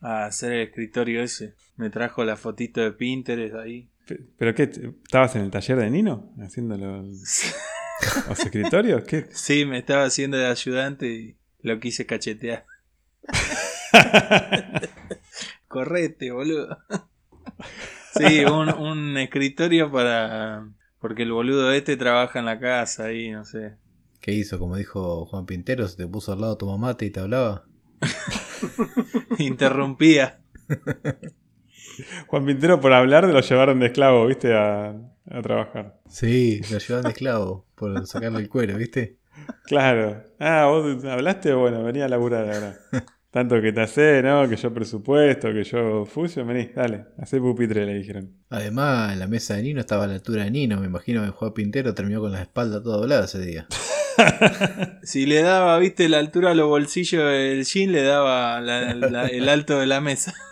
[0.00, 1.54] a hacer el escritorio ese.
[1.76, 3.88] Me trajo la fotito de Pinterest ahí.
[4.36, 4.64] ¿Pero qué?
[4.64, 6.34] ¿Estabas en el taller de Nino?
[6.42, 7.02] Haciéndolo.
[8.28, 9.04] ¿Los escritorios?
[9.04, 9.26] ¿Qué?
[9.30, 12.66] Sí, me estaba haciendo de ayudante y lo quise cachetear.
[15.68, 16.76] Correte, boludo.
[18.12, 20.66] Sí, un, escritorio para.
[21.00, 23.76] Porque el boludo este trabaja en la casa ahí, no sé.
[24.20, 24.58] ¿Qué hizo?
[24.58, 27.64] Como dijo Juan Pintero, se te puso al lado tu mate y te hablaba.
[29.38, 30.40] Interrumpía.
[32.26, 35.98] Juan Pintero por hablar de lo llevaron de esclavo, viste, a, a trabajar.
[36.08, 39.16] Sí, lo llevan de esclavo por sacarle el cuero, ¿viste?
[39.64, 40.22] Claro.
[40.38, 42.78] Ah, vos hablaste, bueno, venía a laburar ahora.
[43.30, 44.48] Tanto que te hace, ¿no?
[44.48, 48.34] Que yo presupuesto, que yo fuso, vení, dale, hacé pupitre, le dijeron.
[48.48, 51.52] Además, la mesa de Nino estaba a la altura de Nino, me imagino que Juan
[51.52, 53.68] Pintero terminó con la espalda toda doblada ese día.
[55.04, 59.78] si le daba, viste, la altura a los bolsillos del jean, le daba el alto
[59.78, 60.34] de la mesa.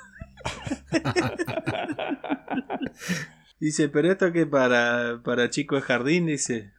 [3.61, 6.73] Dice, pero esto que para, para chicos de jardín, dice.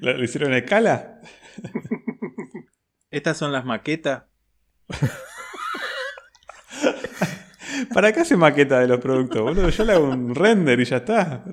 [0.00, 1.20] ¿Lo, hicieron en escala?
[3.10, 4.24] Estas son las maquetas.
[7.92, 9.68] ¿Para qué hace maqueta de los productos, boludo?
[9.68, 11.44] Yo le hago un render y ya está.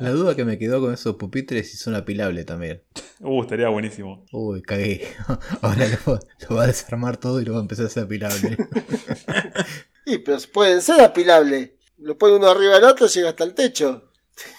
[0.00, 2.82] La duda que me quedó con esos pupitres si son apilables también.
[3.20, 4.26] Uh, estaría buenísimo.
[4.32, 5.06] Uy, cagué.
[5.62, 8.56] Ahora lo, lo, va a desarmar todo y lo va a empezar a hacer apilable.
[10.06, 11.70] sí, pero pueden ser apilables.
[11.98, 14.10] Lo pone uno arriba del otro y llega hasta el techo.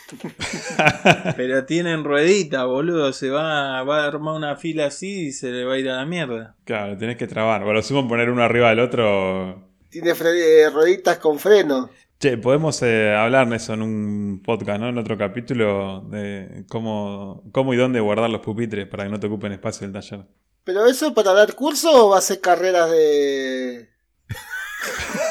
[1.35, 3.13] Pero tienen ruedita, boludo.
[3.13, 5.97] Se va, va a armar una fila así y se le va a ir a
[5.97, 6.55] la mierda.
[6.63, 7.63] Claro, tenés que trabar.
[7.63, 9.69] Bueno, sumo poner uno arriba del otro.
[9.89, 11.89] Tiene eh, rueditas con freno.
[12.19, 14.89] Che, podemos eh, hablar de eso en un podcast, ¿no?
[14.89, 19.27] En otro capítulo de cómo, cómo y dónde guardar los pupitres para que no te
[19.27, 20.25] ocupen espacio el taller.
[20.63, 23.89] ¿Pero eso para dar curso o va a ser carreras de,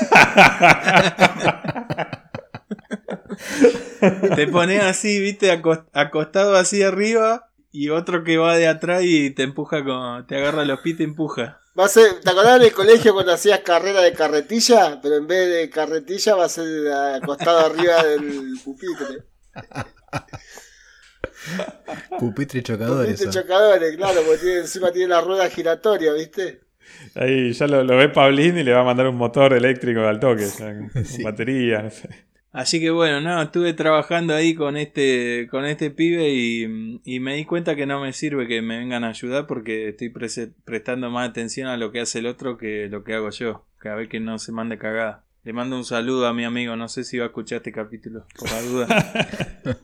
[4.37, 5.51] te pones así, viste,
[5.93, 10.65] acostado así arriba y otro que va de atrás y te empuja, con, te agarra
[10.65, 11.61] los pies y te empuja.
[11.79, 15.01] Va a ser, ¿Te acordás del colegio cuando hacías carrera de carretilla?
[15.03, 19.25] Pero en vez de carretilla va a ser acostado arriba del pupitre.
[22.19, 23.21] Pupitre chocadores.
[23.21, 26.61] Pupitre chocadores, claro, porque encima tiene la rueda giratoria, ¿viste?
[27.17, 30.49] Ahí ya lo, ve Pablín y le va a mandar un motor eléctrico al toque,
[30.59, 30.91] con
[31.25, 32.09] batería, no sé.
[32.55, 37.35] Así que bueno, no, estuve trabajando ahí con este, con este pibe y, y, me
[37.35, 40.11] di cuenta que no me sirve que me vengan a ayudar porque estoy
[40.65, 43.67] prestando más atención a lo que hace el otro que lo que hago yo.
[43.79, 45.25] Cada vez que no se mande cagada.
[45.43, 48.25] Le mando un saludo a mi amigo, no sé si va a escuchar este capítulo,
[48.39, 48.87] por la duda.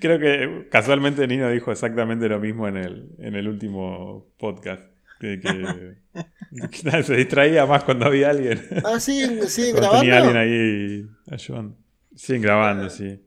[0.00, 4.93] Creo que casualmente Nino dijo exactamente lo mismo en el, en el último podcast.
[5.24, 8.60] Que, se distraía más cuando había alguien.
[8.84, 10.00] Ah, sí, sí, grabando.
[10.00, 11.76] Tenía alguien ahí ayudando.
[12.14, 13.20] Siguen grabando, sí.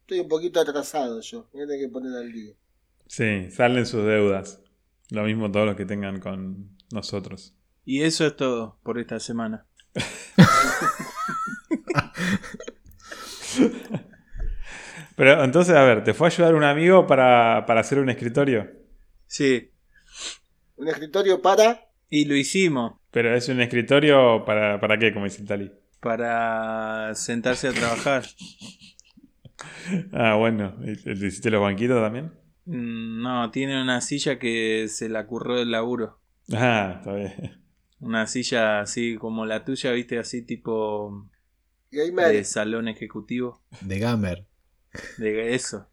[0.00, 1.48] Estoy un poquito atrasado yo.
[1.52, 2.52] Voy a tener que poner al día.
[3.06, 4.60] Sí, salen sus deudas.
[5.10, 7.54] Lo mismo todos los que tengan con nosotros.
[7.84, 9.64] Y eso es todo por esta semana.
[15.16, 18.70] Pero entonces, a ver, ¿te fue a ayudar un amigo para, para hacer un escritorio?
[19.26, 19.72] Sí,
[20.76, 21.88] un escritorio para.
[22.08, 22.94] Y lo hicimos.
[23.10, 25.72] Pero es un escritorio para, para qué, como dice Tali.
[26.00, 28.24] Para sentarse a trabajar.
[30.12, 30.76] ah, bueno.
[30.84, 32.32] ¿Hiciste los banquitos también?
[32.66, 36.20] Mm, no, tiene una silla que se la curró del laburo.
[36.52, 37.62] Ah, está bien.
[38.00, 41.28] Una silla así como la tuya, viste, así tipo
[41.90, 43.62] de salón ejecutivo.
[43.80, 44.46] De gamer.
[45.18, 45.88] De eso.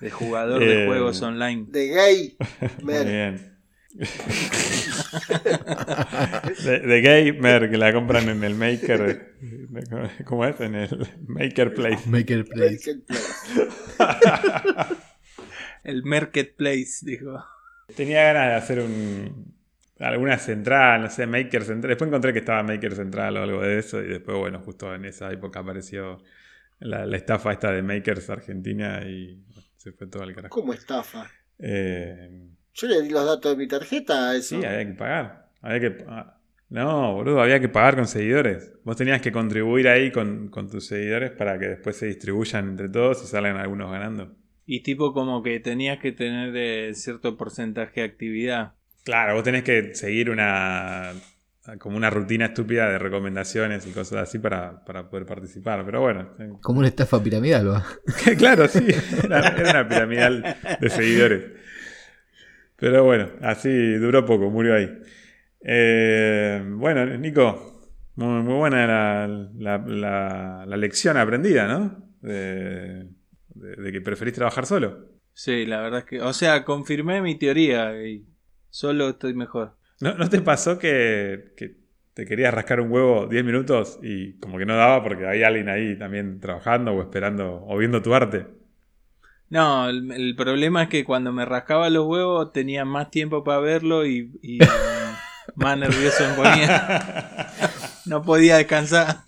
[0.00, 1.66] De jugador de Eh, juegos online.
[1.68, 2.36] De gay.
[2.82, 3.06] Muy Mer.
[3.06, 3.51] bien.
[6.64, 9.32] de, de gamer que la compran en el Maker.
[10.24, 10.60] ¿Cómo es?
[10.60, 12.08] En el Maker Place.
[12.08, 13.00] Maker Place.
[15.84, 17.44] El Marketplace, dijo.
[17.96, 19.52] Tenía ganas de hacer un.
[19.98, 21.90] Alguna central, no sé, Maker Central.
[21.90, 24.02] Después encontré que estaba Maker Central o algo de eso.
[24.02, 26.22] Y después, bueno, justo en esa época apareció
[26.80, 29.44] la, la estafa esta de Makers Argentina y
[29.76, 30.54] se fue todo al carajo.
[30.54, 31.30] ¿Cómo estafa?
[31.58, 34.60] Eh, Yo le di los datos de mi tarjeta a eso.
[34.60, 35.48] sí, había que pagar.
[35.60, 36.04] Había que.
[36.70, 38.72] No, boludo, había que pagar con seguidores.
[38.82, 42.88] Vos tenías que contribuir ahí con, con tus seguidores para que después se distribuyan entre
[42.88, 44.34] todos y salgan algunos ganando.
[44.64, 48.72] Y tipo como que tenías que tener eh, cierto porcentaje de actividad.
[49.04, 51.12] Claro, vos tenés que seguir una
[51.78, 55.84] como una rutina estúpida de recomendaciones y cosas así para, para poder participar.
[55.84, 57.86] Pero bueno, eh, Como una estafa piramidal, va.
[58.38, 58.84] claro, sí,
[59.22, 61.44] era, era una piramidal de seguidores.
[62.82, 64.90] Pero bueno, así duró poco, murió ahí.
[65.64, 67.82] Eh, bueno, Nico,
[68.16, 72.10] muy, muy buena la, la- la- la lección aprendida, ¿no?
[72.20, 73.08] De,
[73.54, 75.10] de- de que preferís trabajar solo.
[75.32, 76.20] Sí, la verdad es que...
[76.20, 78.26] O sea, confirmé mi teoría y
[78.70, 79.76] solo estoy mejor.
[80.00, 81.76] ¿No, no te pasó que, que
[82.14, 85.68] te querías rascar un huevo 10 minutos y como que no daba porque había alguien
[85.68, 88.46] ahí también trabajando o esperando o viendo tu arte?
[89.52, 93.58] No, el, el problema es que cuando me rascaba los huevos tenía más tiempo para
[93.60, 94.58] verlo y, y
[95.56, 97.50] más nervioso me ponía.
[98.06, 99.24] No podía descansar.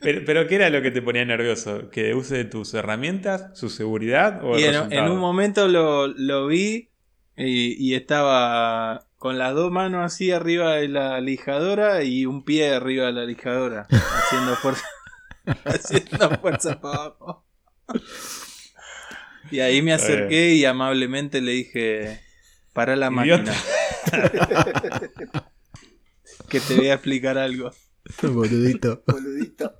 [0.00, 1.88] Pero, pero ¿qué era lo que te ponía nervioso?
[1.90, 5.02] ¿Que use tus herramientas, su seguridad o el Y en, resultado?
[5.06, 6.88] en un momento lo, lo vi
[7.36, 12.74] y, y estaba con las dos manos así arriba de la lijadora y un pie
[12.74, 14.84] arriba de la lijadora, haciendo fuerza,
[15.64, 17.44] haciendo fuerza para abajo.
[19.50, 22.20] Y ahí me acerqué y amablemente le dije,
[22.72, 23.54] para la máquina,
[26.48, 27.70] que te voy a explicar algo.
[28.22, 29.02] Boludito.
[29.06, 29.74] Boludito.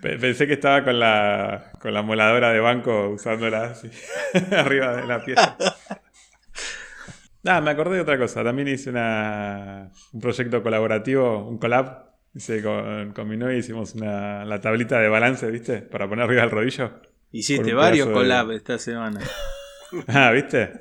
[0.00, 3.90] Pe- Pensé que estaba con la, con la moladora de banco usándola así,
[4.52, 5.56] arriba de la pieza.
[7.46, 8.42] Ah, me acordé de otra cosa.
[8.42, 12.04] También hice una, un proyecto colaborativo, un collab.
[12.34, 15.82] Hice con, con mi novia hicimos una, la tablita de balance, ¿viste?
[15.82, 17.00] Para poner arriba del rodillo.
[17.38, 19.20] Hiciste varios de- collabs esta semana.
[20.08, 20.72] Ah, ¿viste?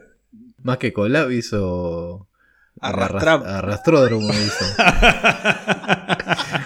[0.63, 2.27] Más que collab hizo.
[2.81, 3.43] Arrastrap.
[3.43, 4.65] arras- Arrastródromo hizo.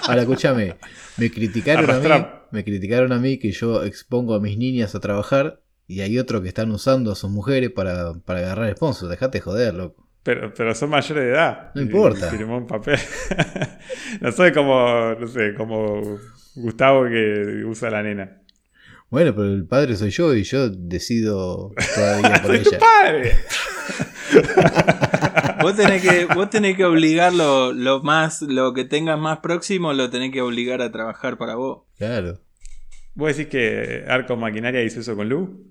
[0.08, 0.76] Ahora escúchame,
[1.18, 2.10] me criticaron a mí,
[2.52, 6.42] me criticaron a mí que yo expongo a mis niñas a trabajar y hay otro
[6.42, 9.10] que están usando a sus mujeres para, para agarrar sponsors.
[9.10, 10.08] Dejate joder, loco.
[10.24, 11.72] Pero, pero son mayores de edad.
[11.76, 12.30] No importa.
[12.30, 13.00] Firmó un papel.
[14.22, 16.02] no soy como, no sé, como
[16.56, 18.42] Gustavo que usa la nena.
[19.10, 22.80] Bueno, pero el padre soy yo y yo decido todavía por ¡Soy tu ella.
[22.80, 23.36] padre!
[25.62, 30.10] Vos tenés que, vos tenés que obligarlo lo más, lo que tengas más próximo, lo
[30.10, 31.84] tenés que obligar a trabajar para vos.
[31.98, 32.40] Claro.
[33.16, 35.66] ¿Vos decís que Arco Maquinaria hizo eso con Lu?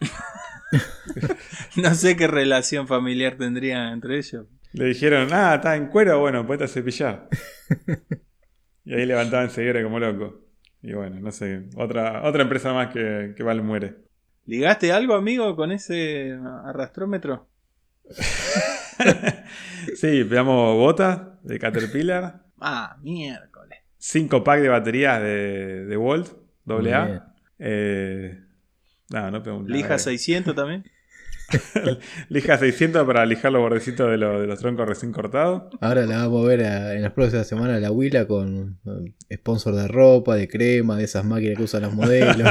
[1.76, 4.46] No sé qué relación familiar tendrían entre ellos.
[4.72, 7.28] Le dijeron, ah, está en cuero, bueno, a cepillar.
[8.84, 10.45] y ahí levantaban seguidores como loco.
[10.82, 13.96] Y bueno, no sé, otra, otra empresa más que, que Val muere.
[14.44, 17.48] ¿Ligaste algo, amigo, con ese arrastrómetro?
[19.96, 23.80] sí, pegamos botas de Caterpillar, Ah, miércoles.
[23.98, 26.28] 5 pack de baterías de, de Volt.
[26.68, 27.34] AA.
[27.58, 28.40] Eh,
[29.10, 29.68] no, no pegamos.
[29.68, 30.84] ¿Lija 600 también?
[32.28, 35.64] Lija 600 para lijar los bordecitos de, los- de los troncos recién cortados.
[35.80, 39.74] Ahora la vamos a ver a- en las próximas semanas la Willa con eh, sponsor
[39.76, 42.48] de ropa, de crema, de esas máquinas que usan los modelos.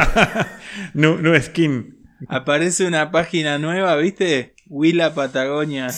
[0.94, 1.98] Nu, nu skin.
[2.30, 4.56] Aparece una página nueva, ¿viste?
[4.68, 5.88] Willa Patagonia.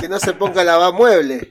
[0.00, 1.48] Que no se ponga a lavar muebles.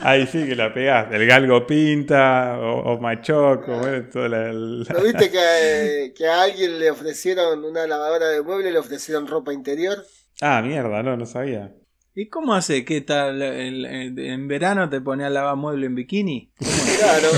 [0.00, 1.12] Ahí sí que la pegás.
[1.12, 6.42] El galgo pinta, o, o machoco, bueno, toda la- la- ¿No viste que, que a
[6.42, 9.98] alguien le ofrecieron una lavadora de muebles y le ofrecieron ropa interior?
[10.40, 11.72] Ah, mierda, no, no sabía.
[12.14, 12.84] ¿Y cómo hace?
[12.84, 13.40] ¿Qué tal?
[13.42, 16.52] el- el- ¿En verano te pones a lavar mueble en bikini?
[16.98, 17.28] Claro,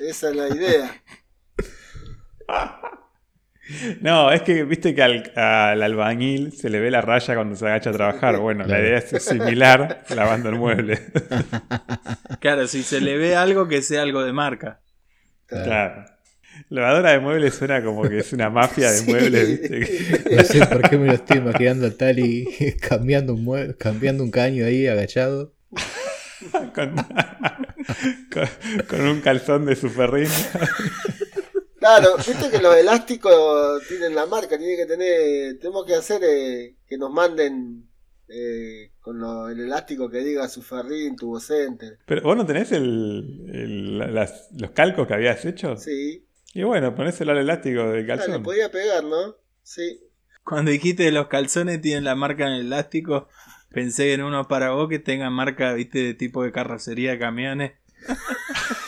[0.00, 1.02] esa es la idea.
[4.00, 7.66] No, es que viste que al, al albañil se le ve la raya cuando se
[7.66, 8.38] agacha a trabajar.
[8.38, 8.82] Bueno, la Claro.
[8.86, 10.98] idea es similar lavando el mueble.
[12.40, 14.80] Claro, si se le ve algo, que sea algo de marca.
[15.46, 16.04] claro.
[16.70, 19.10] Lavadora de muebles suena como que es una mafia de Sí.
[19.10, 20.34] muebles, viste.
[20.36, 22.46] No sé por qué me lo estoy imaginando a Tali
[22.88, 25.54] cambiando un, mue- cambiando un caño ahí agachado.
[26.74, 26.96] con,
[28.32, 30.28] con- con un calzón de superrín.
[31.78, 36.76] Claro, viste que los elásticos tienen la marca, tiene que tener, tenemos que hacer eh,
[36.86, 37.88] que nos manden
[38.28, 41.98] eh, con lo- el elástico que diga su ferrín, tubo center.
[42.04, 45.76] Pero vos no tenés el, el- las- los calcos que habías hecho.
[45.76, 48.42] Sí, Y bueno, ponéselo al elástico del Ah, le calzón.
[48.42, 49.36] podía pegar, ¿no?
[49.62, 50.00] Sí.
[50.44, 53.28] Cuando dijiste los calzones tienen la marca en el elástico,
[53.70, 57.72] pensé en unos para vos que tengan marca, viste, de tipo de carrocería de camiones.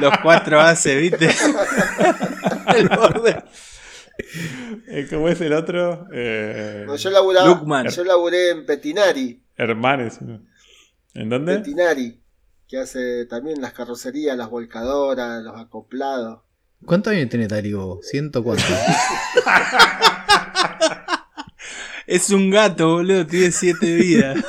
[0.00, 1.28] los cuatro hace, viste.
[2.76, 3.42] el borde.
[4.88, 6.06] Eh, ¿Cómo es el otro?
[6.12, 10.18] Eh, No, yo laburaba, yo laburé en Petinari, Hermanes.
[11.14, 11.56] ¿En dónde?
[11.58, 12.20] Petinari,
[12.68, 16.42] que hace también las carrocerías, las volcadoras, los acoplados.
[16.84, 18.00] ¿Cuántos años tiene Tarigo?
[18.02, 18.64] ¿Ciento cuánto?
[22.06, 24.44] Es un gato, boludo, tiene siete vidas.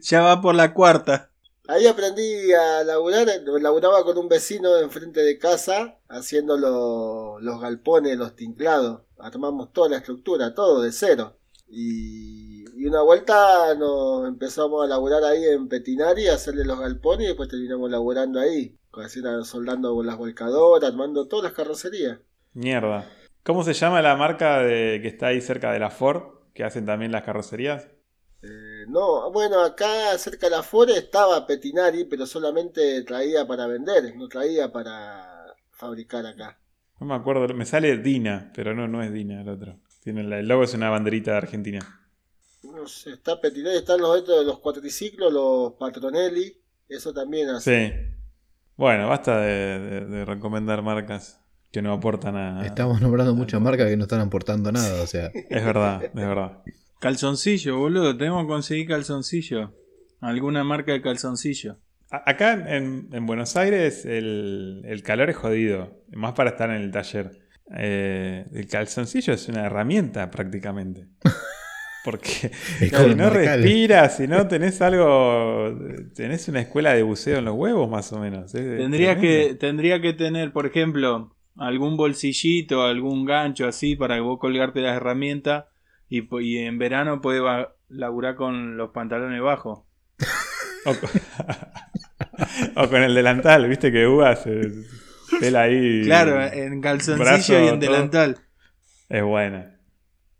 [0.00, 1.30] ya va por la cuarta.
[1.68, 3.26] Ahí aprendí a laburar,
[3.60, 9.02] laburaba con un vecino enfrente de casa, haciendo lo- los galpones, los tinclados.
[9.18, 11.36] Armamos toda la estructura, todo de cero.
[11.68, 17.28] Y, una vuelta nos empezamos a laburar ahí en Petinari, a hacerle los galpones y
[17.28, 18.78] después terminamos laburando ahí.
[19.42, 22.18] Soldando las volcadoras, armando todas las carrocerías.
[22.54, 23.10] Mierda.
[23.42, 26.22] ¿Cómo se llama la marca de, que está ahí cerca de la Ford?
[26.54, 27.88] Que hacen también las carrocerías.
[28.48, 34.14] Eh, no, bueno, acá cerca de la Fore estaba Petinari, pero solamente traía para vender,
[34.16, 36.58] no traía para fabricar acá.
[37.00, 37.52] No me acuerdo.
[37.54, 39.78] Me sale Dina, pero no, no es Dina el otro.
[40.02, 41.80] Tiene la- el logo es una banderita de Argentina.
[42.62, 46.56] No sé, está Petinari, están los otros, los cuatriciclos, los Patronelli,
[46.88, 47.88] eso también hace.
[47.88, 48.14] Sí.
[48.76, 51.40] Bueno, basta de, de- de recomendar marcas
[51.72, 52.64] que no aportan nada.
[52.66, 55.30] Estamos nombrando muchas marcas que no están aportando nada, o sea.
[55.50, 56.62] Es verdad, es verdad.
[57.00, 59.72] Calzoncillo, boludo, tenemos que conseguir calzoncillo.
[60.20, 61.76] Alguna marca de calzoncillo.
[62.10, 66.82] A- Acá en, en Buenos Aires el, el calor es jodido, más para estar en
[66.82, 67.30] el taller.
[67.76, 71.06] Eh, el calzoncillo es una herramienta prácticamente.
[72.04, 75.76] Porque si no respiras, si no tenés algo,
[76.14, 78.54] tenés una escuela de buceo en los huevos más o menos.
[78.54, 84.20] es Tendría que, tendría que tener, por ejemplo, algún bolsillito, algún gancho así para que
[84.20, 85.64] vos colgarte las herramientas
[86.08, 89.80] y, y en verano va- laburar con los pantalones bajos.
[90.84, 91.10] O con,
[92.84, 94.72] o con el delantal, viste que Uva se
[95.40, 96.02] pela ahí.
[96.04, 97.92] Claro, en calzoncillo y en todo.
[97.92, 98.38] delantal.
[99.08, 99.76] Es buena.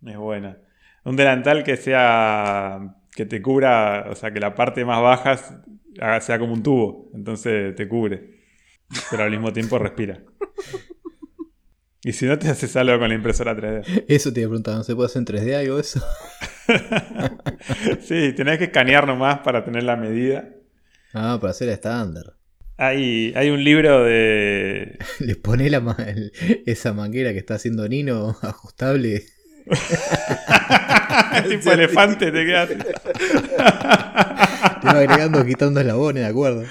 [0.05, 0.59] Es buena.
[1.05, 2.97] Un delantal que sea.
[3.15, 4.07] que te cubra.
[4.11, 5.37] O sea, que la parte más baja
[6.21, 7.11] sea como un tubo.
[7.15, 8.37] Entonces te cubre.
[9.11, 10.21] Pero al mismo tiempo respira.
[12.07, 14.05] Y si no te haces algo con la impresora 3D.
[14.07, 16.01] Eso te iba a preguntar, ¿no se puede hacer en 3D algo eso?
[18.01, 20.49] Sí, tenés que escanear nomás para tener la medida.
[21.15, 22.35] Ah, para hacer estándar.
[22.77, 24.99] Hay, hay un libro de.
[25.21, 25.97] Le pone la ma-
[26.67, 29.25] esa manguera que está haciendo Nino ajustable.
[31.49, 32.69] tipo elefante te quedas.
[32.69, 32.77] Te
[34.87, 36.65] va agregando, quitando eslabones, ¿de acuerdo?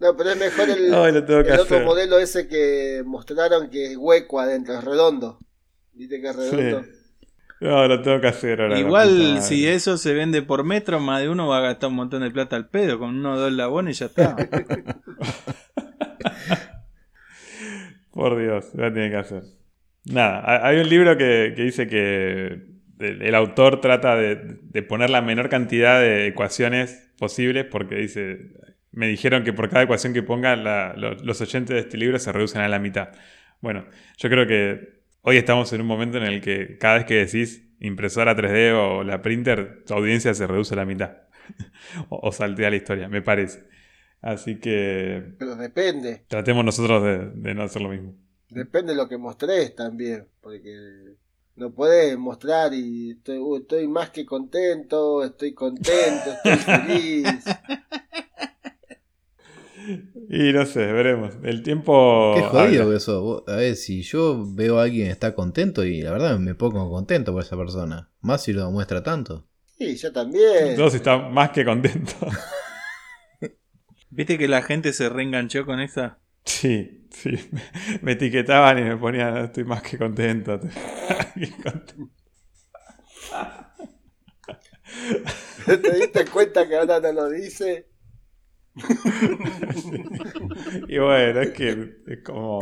[0.00, 3.68] No, pero es mejor el, Ay, lo tengo que el otro modelo ese que mostraron
[3.68, 5.38] que es hueco adentro, es redondo.
[5.92, 6.82] ¿Viste que es redondo?
[6.84, 6.90] Sí.
[7.60, 8.78] No, lo tengo que hacer ahora.
[8.78, 12.22] Igual si eso se vende por metro, más de uno va a gastar un montón
[12.22, 13.00] de plata al pedo.
[13.00, 14.36] Con uno o dos labones ya está.
[18.12, 19.42] Por Dios, lo tiene que hacer.
[20.04, 22.46] Nada, ha- hay un libro que, que dice que
[23.00, 28.38] el, el autor trata de, de poner la menor cantidad de ecuaciones posibles porque dice,
[28.98, 32.32] me dijeron que por cada ecuación que ponga la- los oyentes de este libro se
[32.32, 33.10] reducen a la mitad.
[33.60, 33.86] Bueno,
[34.18, 37.64] yo creo que hoy estamos en un momento en el que cada vez que decís
[37.80, 41.12] impresora 3D o la printer, tu audiencia se reduce a la mitad.
[42.10, 43.64] o, o saltea la historia, me parece.
[44.20, 48.14] Así que Pero depende, tratemos nosotros de- de no hacer lo mismo.
[48.50, 50.74] depende de lo que mostres también, porque
[51.56, 57.44] no podés mostrar y estoy, estoy más que contento, estoy contento, estoy feliz.
[60.30, 61.34] Y no sé, veremos.
[61.42, 62.34] El tiempo.
[62.36, 62.96] Qué jodido habla.
[62.96, 63.44] eso.
[63.46, 66.90] A ver, si yo veo a alguien que está contento y la verdad me pongo
[66.90, 68.10] contento por esa persona.
[68.20, 69.46] Más si lo demuestra tanto.
[69.78, 70.76] Sí, yo también.
[70.76, 72.14] Todos están más que contentos.
[74.10, 76.18] ¿Viste que la gente se reenganchó con esa?
[76.44, 77.30] Sí, sí.
[78.02, 80.54] Me etiquetaban y me ponían, "No, estoy más que contento.
[80.54, 82.10] estoy más que contento".
[85.66, 87.86] ¿Te diste cuenta que ahora no lo dice?
[90.88, 92.60] Y bueno, es que es como.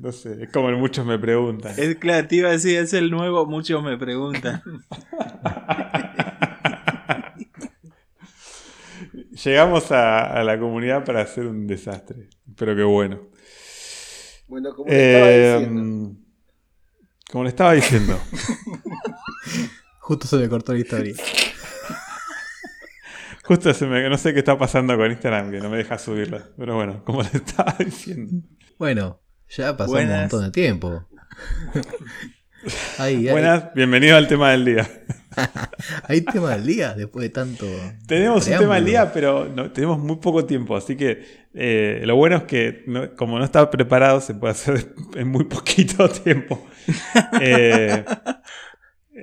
[0.00, 1.72] No sé, es como muchos me preguntan.
[1.76, 4.62] Es claro, te iba a decir, es el nuevo, muchos me preguntan.
[9.44, 12.28] Llegamos a, a la comunidad para hacer un desastre.
[12.56, 13.20] Pero qué bueno.
[14.48, 16.16] Bueno, como le estaba Eh, diciendo.
[17.30, 18.20] como le estaba diciendo.
[20.00, 21.14] Justo se me cortó la historia.
[23.50, 26.44] Justo se me, no sé qué está pasando con Instagram, que no me deja subirla.
[26.56, 28.46] Pero bueno, como le estaba diciendo.
[28.78, 30.14] Bueno, ya pasó Buenas.
[30.14, 31.04] un montón de tiempo.
[32.98, 33.30] Ahí, ahí.
[33.32, 34.88] Buenas, bienvenido al tema del día.
[36.06, 37.66] ¿Hay tema del día después de tanto.
[38.06, 42.14] Tenemos un tema del día, pero no- tenemos muy poco tiempo, así que eh, lo
[42.14, 46.64] bueno es que no- como no está preparado se puede hacer en muy poquito tiempo.
[47.40, 48.04] Eh,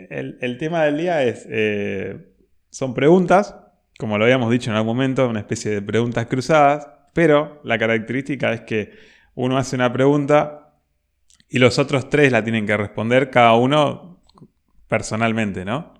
[0.09, 2.33] el, el tema del día es, eh,
[2.69, 3.55] son preguntas,
[3.97, 8.53] como lo habíamos dicho en algún momento, una especie de preguntas cruzadas, pero la característica
[8.53, 8.93] es que
[9.35, 10.73] uno hace una pregunta
[11.49, 14.21] y los otros tres la tienen que responder cada uno
[14.87, 15.93] personalmente, ¿no?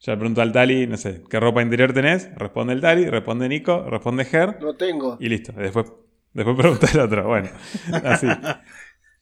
[0.00, 2.28] Yo le pregunto al Tali, no sé, ¿qué ropa interior tenés?
[2.36, 5.16] Responde el Tali, responde Nico, responde Ger No tengo.
[5.20, 5.52] y listo.
[5.52, 5.86] Después,
[6.32, 7.26] después pregunta el otro.
[7.26, 7.48] Bueno,
[8.04, 8.26] así.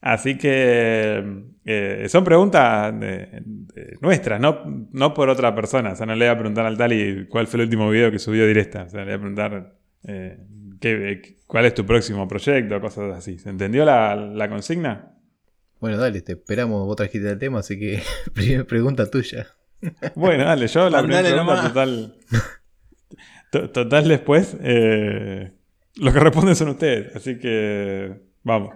[0.02, 1.24] Así que
[1.64, 3.28] eh, son preguntas de-
[3.72, 5.92] de nuestras, no, no por otra persona.
[5.92, 8.18] O sea, no le voy a preguntar al Tali cuál fue el último video que
[8.18, 8.82] subió directa.
[8.82, 9.74] O sea, le voy a preguntar
[10.08, 10.38] eh,
[10.80, 13.38] qué- cuál es tu próximo proyecto, cosas así.
[13.38, 15.14] ¿Se entendió la, la consigna?
[15.80, 16.84] Bueno, dale, te esperamos.
[16.84, 18.02] Vos trajiste el tema, así que
[18.34, 19.46] primera pregunta tuya.
[20.16, 21.68] Bueno, dale, yo la primera pregunta nomás.
[21.68, 22.14] total.
[23.52, 24.56] to- Total después.
[24.62, 25.52] eh,
[25.96, 27.14] lo que responden son ustedes.
[27.14, 28.74] Así que vamos.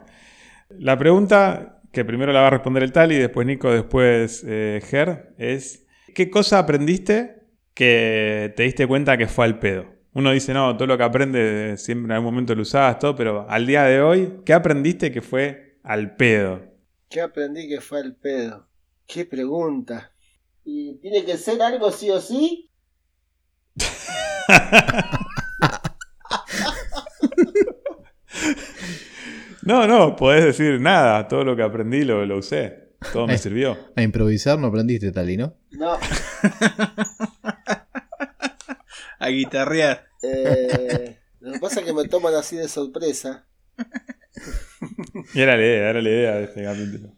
[0.71, 5.35] La pregunta que primero la va a responder el Tali, después Nico, después eh, Ger,
[5.39, 7.43] es ¿qué cosa aprendiste
[7.75, 9.87] que te diste cuenta que fue al pedo?
[10.13, 13.49] Uno dice, no, todo lo que aprende siempre en algún momento lo usabas, todo, pero
[13.49, 16.63] al día de hoy, ¿qué aprendiste que fue al pedo?
[17.09, 18.67] ¿Qué aprendí que fue el pedo?
[19.07, 20.13] ¿Qué pregunta?
[20.65, 22.71] ¿Y tiene que ser algo sí o sí?
[29.67, 33.39] No, no, podés decir nada, todo lo que aprendí lo, lo usé, todo me Eh.
[33.39, 33.77] sirvió.
[33.97, 35.55] A improvisar no aprendiste, Tali, ¿no?
[35.73, 35.99] No.
[39.19, 40.07] A guitarrear.
[40.23, 43.47] Eh, lo que pasa es que me toman así de sorpresa.
[45.35, 47.13] Y era la idea, era la idea de este capítulo.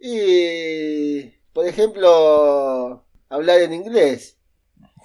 [0.00, 1.22] Y,
[1.52, 4.38] por ejemplo, hablar en inglés.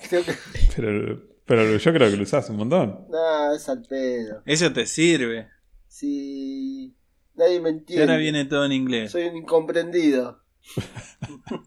[0.09, 0.34] Creo que...
[0.76, 3.07] Pero, pero yo creo que lo usás un montón.
[3.09, 4.43] No, es al pedo.
[4.45, 5.47] Eso te sirve.
[5.90, 6.96] Si
[7.36, 8.04] nadie me Y entiende.
[8.04, 9.12] ahora viene todo en inglés.
[9.12, 10.42] Soy un incomprendido.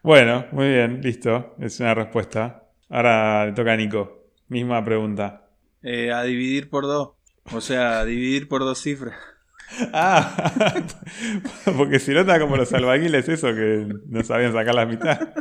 [0.00, 1.56] Bueno, muy bien, listo.
[1.58, 2.68] Es una respuesta.
[2.88, 4.30] Ahora le toca a Nico.
[4.46, 5.50] Misma pregunta.
[5.82, 7.10] Eh, a dividir por dos.
[7.52, 9.16] O sea, a dividir por dos cifras.
[9.92, 10.50] Ah,
[11.76, 15.34] porque si no está como los albañiles, eso que no sabían sacar la mitad.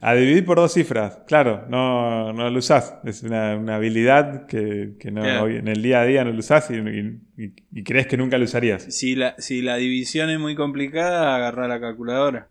[0.00, 2.94] A dividir por dos cifras, claro, no, no lo usás.
[3.04, 5.42] Es una, una habilidad que, que no, Claro.
[5.44, 8.16] hoy en el día a día no lo usás y, y- y- y crees que
[8.16, 8.84] nunca lo usarías.
[8.94, 12.48] Si la, si la división es muy complicada, agarra la calculadora.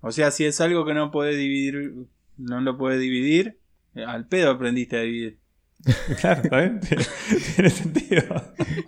[0.00, 1.92] O sea, si es algo que no puede dividir,
[2.38, 3.58] no lo puede dividir,
[3.94, 5.38] eh, al pedo aprendiste a dividir.
[6.20, 6.42] Claro.
[6.80, 7.04] Tiene,
[7.54, 8.22] tiene sentido.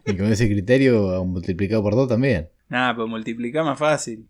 [0.07, 2.49] Y con ese criterio multiplicado por dos también.
[2.69, 4.27] Nada, pues multiplicar más fácil.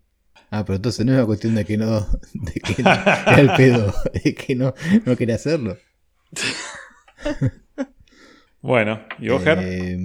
[0.55, 1.99] Ah, pero entonces no es una cuestión de que no.
[2.33, 3.91] de que era el pedo.
[4.13, 5.77] Es que no, no quería hacerlo.
[8.61, 9.59] Bueno, ¿y vos, Ger?
[9.61, 9.97] Eh,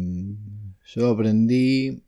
[0.86, 2.02] yo aprendí.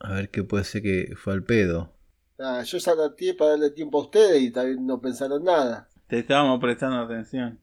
[0.00, 1.94] A ver qué puede ser que fue al pedo.
[2.38, 5.90] Ah, yo ya adapté para darle tiempo a ustedes y también no pensaron nada.
[6.06, 7.60] Te estábamos prestando atención.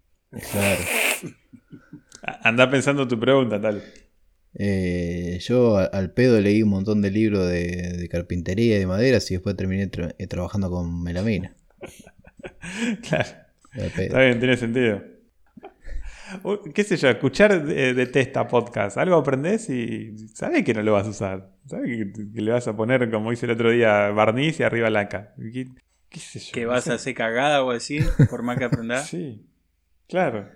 [0.51, 0.83] Claro.
[2.43, 3.81] Anda pensando tu pregunta, tal.
[4.57, 9.29] Eh, yo al pedo leí un montón de libros de, de carpintería y de maderas
[9.31, 11.53] y después terminé tra- eh, trabajando con melamina.
[13.07, 13.29] Claro.
[13.75, 15.03] Está bien, tiene sentido.
[16.73, 17.09] ¿Qué sé yo?
[17.09, 18.97] Escuchar de, de testa podcast.
[18.97, 21.51] Algo aprendés y sabés que no lo vas a usar.
[21.67, 24.89] Sabés que, que le vas a poner, como hice el otro día, barniz y arriba
[24.89, 25.33] laca.
[25.37, 25.67] ¿Qué,
[26.09, 26.51] qué sé yo?
[26.53, 27.99] Que vas a hacer cagada o así,
[28.29, 29.07] por más que aprendas.
[29.09, 29.45] Sí,
[30.07, 30.49] claro.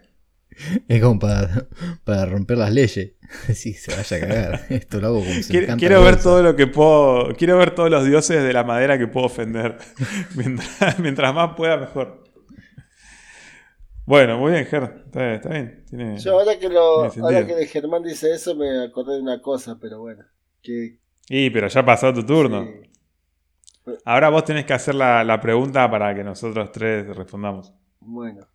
[0.88, 1.68] Es como para,
[2.04, 3.14] para romper las leyes.
[3.54, 4.62] Sí, se vaya a cagar.
[4.70, 7.36] Esto lo hago como se Quiero, quiero ver todo lo que puedo.
[7.36, 9.78] Quiero ver todos los dioses de la madera que puedo ofender.
[10.36, 12.24] mientras, mientras más pueda, mejor.
[14.06, 15.04] Bueno, muy bien, Ger.
[15.06, 15.34] Está bien.
[15.36, 15.86] Está bien.
[15.88, 17.26] Tiene- Yo ahora que lo, Tiene sentido.
[17.28, 20.24] ahora que Germán dice eso me acordé de una cosa, pero bueno.
[20.64, 22.66] Que, Y, pero ya pasó tu turno.
[23.86, 27.74] sí, Ahora vos tenés que hacer la, la pregunta para que nosotros tres respondamos.
[28.00, 28.48] bueno.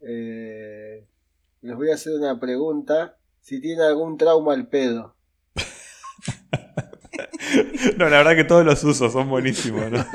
[0.00, 0.85] Eh,
[1.62, 3.18] les voy a hacer una pregunta.
[3.40, 5.14] Si tienen algún trauma al pedo.
[7.96, 9.90] No, la verdad que todos los usos son buenísimos.
[9.90, 9.98] ¿no?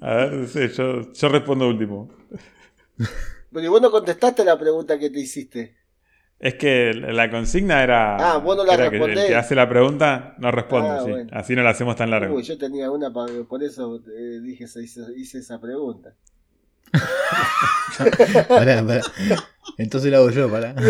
[0.00, 2.10] A ver, no sé, yo, yo respondo último.
[3.52, 5.76] Pero y vos no contestaste la pregunta que te hiciste.
[6.42, 8.16] Es que la consigna era.
[8.16, 9.28] Ah, vos no la era que el respondés.
[9.28, 11.10] que hace la pregunta no responde, Ah, sí.
[11.12, 11.30] bueno.
[11.32, 12.32] Así no la hacemos tan larga.
[12.32, 16.12] Uy, yo tenía una para por eso eh, dije hice, hice esa pregunta.
[18.48, 19.00] Pará, pará.
[19.78, 20.74] Entonces lo hago yo, pará.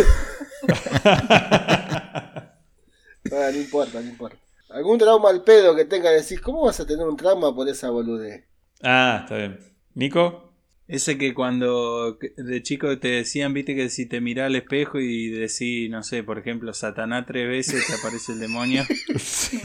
[3.35, 4.37] Ah, no importa, no importa.
[4.71, 6.41] ¿Algún trauma al pedo que tenga decís?
[6.41, 8.45] ¿Cómo vas a tener un trauma por esa boludez?
[8.83, 9.59] Ah, está bien.
[9.95, 10.52] ¿Nico?
[10.93, 15.31] Ese que cuando de chico te decían, viste, que si te mirás al espejo y
[15.31, 18.85] decís, no sé, por ejemplo, Satanás tres veces, te aparece el demonio.
[19.17, 19.59] Sí.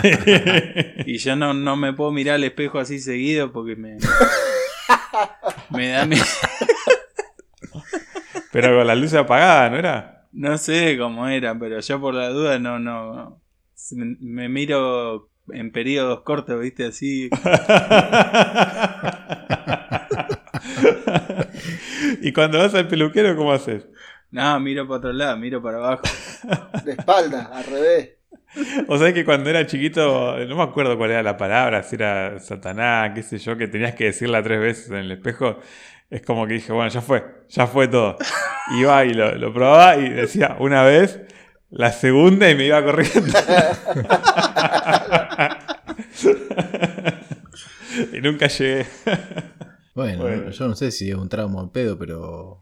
[1.05, 3.97] Y yo no, no me puedo mirar al espejo así seguido porque me.
[5.69, 6.23] Me da miedo.
[8.53, 10.29] Pero con la luz apagada, ¿no era?
[10.31, 13.41] No sé cómo era, pero yo por la duda no, no.
[13.91, 17.29] Me, me miro en periodos cortos, viste, así.
[22.21, 23.87] y cuando vas al peluquero, ¿cómo haces?
[24.31, 26.03] No, miro para otro lado, miro para abajo.
[26.85, 28.09] De espalda, al revés.
[28.87, 32.39] O sea que cuando era chiquito, no me acuerdo cuál era la palabra, si era
[32.39, 35.59] Satanás, qué sé yo, que tenías que decirla tres veces en el espejo.
[36.09, 38.17] Es como que dije, bueno, ya fue, ya fue todo.
[38.79, 41.19] Iba y lo, lo probaba y decía una vez,
[41.69, 43.37] la segunda y me iba corriendo.
[48.13, 48.85] y nunca llegué.
[49.97, 50.51] Bueno, Bueno.
[50.51, 52.61] yo no sé si es un trauma al pedo, pero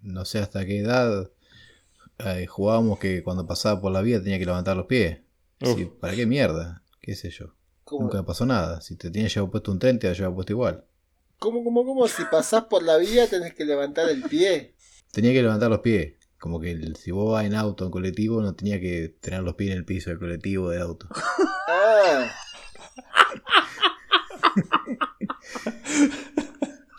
[0.00, 1.30] no sé hasta qué edad
[2.18, 5.20] eh, jugábamos que cuando pasaba por la vía tenía que levantar los pies.
[6.00, 6.82] ¿Para qué mierda?
[7.00, 7.54] ¿Qué sé yo?
[7.84, 8.80] ¿Cómo, Nunca me pasó nada.
[8.80, 10.84] Si te tenías llevado puesto un tren, te había llevado puesto igual.
[11.38, 12.08] cómo, cómo, cómo?
[12.08, 14.74] Si pasás por la vía tenés que levantar el pie.
[15.12, 16.14] Tenía que levantar los pies.
[16.40, 19.54] Como que el- si vos vas en auto, en colectivo, no tenía que tener los
[19.54, 21.06] pies en el piso del colectivo del auto.
[21.68, 22.28] Ah.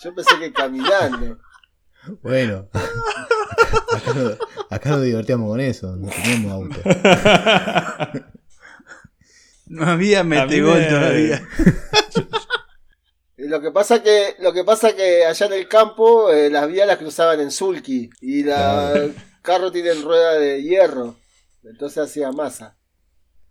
[0.03, 1.39] Yo pensé que caminando.
[2.21, 4.37] Bueno, acá, no-
[4.69, 6.79] acá nos divertíamos con eso, no teníamos auto.
[9.67, 11.47] No había metegol me- todavía.
[13.37, 16.67] Y lo que pasa que lo que pasa que allá en el campo eh, las
[16.67, 18.55] vías las cruzaban en sulky y la
[18.91, 19.03] Claro.
[19.05, 21.15] el carro tiene rueda de hierro.
[21.63, 22.77] Entonces hacía masa.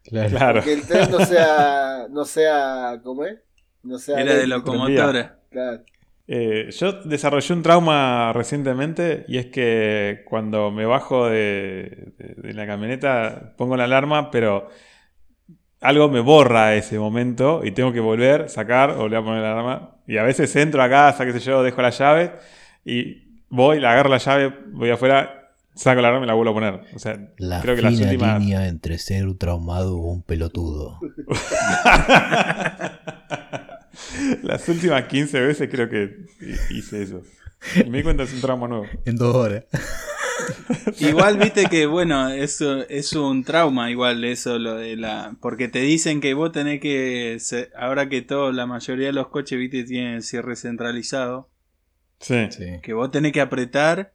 [0.04, 0.62] Claro.
[0.62, 3.38] Que el tren no sea no sea ¿cómo es?
[3.82, 5.40] No sea Era de locomotora.
[5.50, 5.82] Claro.
[6.28, 12.54] Eh, yo desarrollé un trauma recientemente y es que cuando me bajo de, de- de
[12.54, 14.68] la camioneta pongo la alarma, pero
[15.80, 19.96] algo me borra ese momento y tengo que volver, sacar, volver a poner la alarma.
[20.06, 22.32] Y a veces entro a casa, qué sé yo, dejo la llave
[22.84, 26.54] y voy, la agarro la llave, voy afuera, saco la alarma y la vuelvo a
[26.54, 26.80] poner.
[26.94, 28.38] O sea, La creo que las últimas...
[28.40, 31.00] línea entre ser un traumado o un pelotudo.
[34.42, 36.26] las últimas 15 veces creo que
[36.70, 37.22] hice eso.
[37.76, 38.86] Y me di cuenta es un trauma nuevo.
[39.04, 39.64] En dos horas.
[40.98, 45.36] Igual viste que, bueno, eso es un trauma, igual eso, lo de la.
[45.40, 47.38] Porque te dicen que vos tenés que.
[47.76, 51.48] Ahora que todo, la mayoría de los coches, viste, tienen cierre centralizado.
[52.20, 52.48] Sí.
[52.50, 52.80] Sí.
[52.82, 54.14] Que vos tenés que apretar,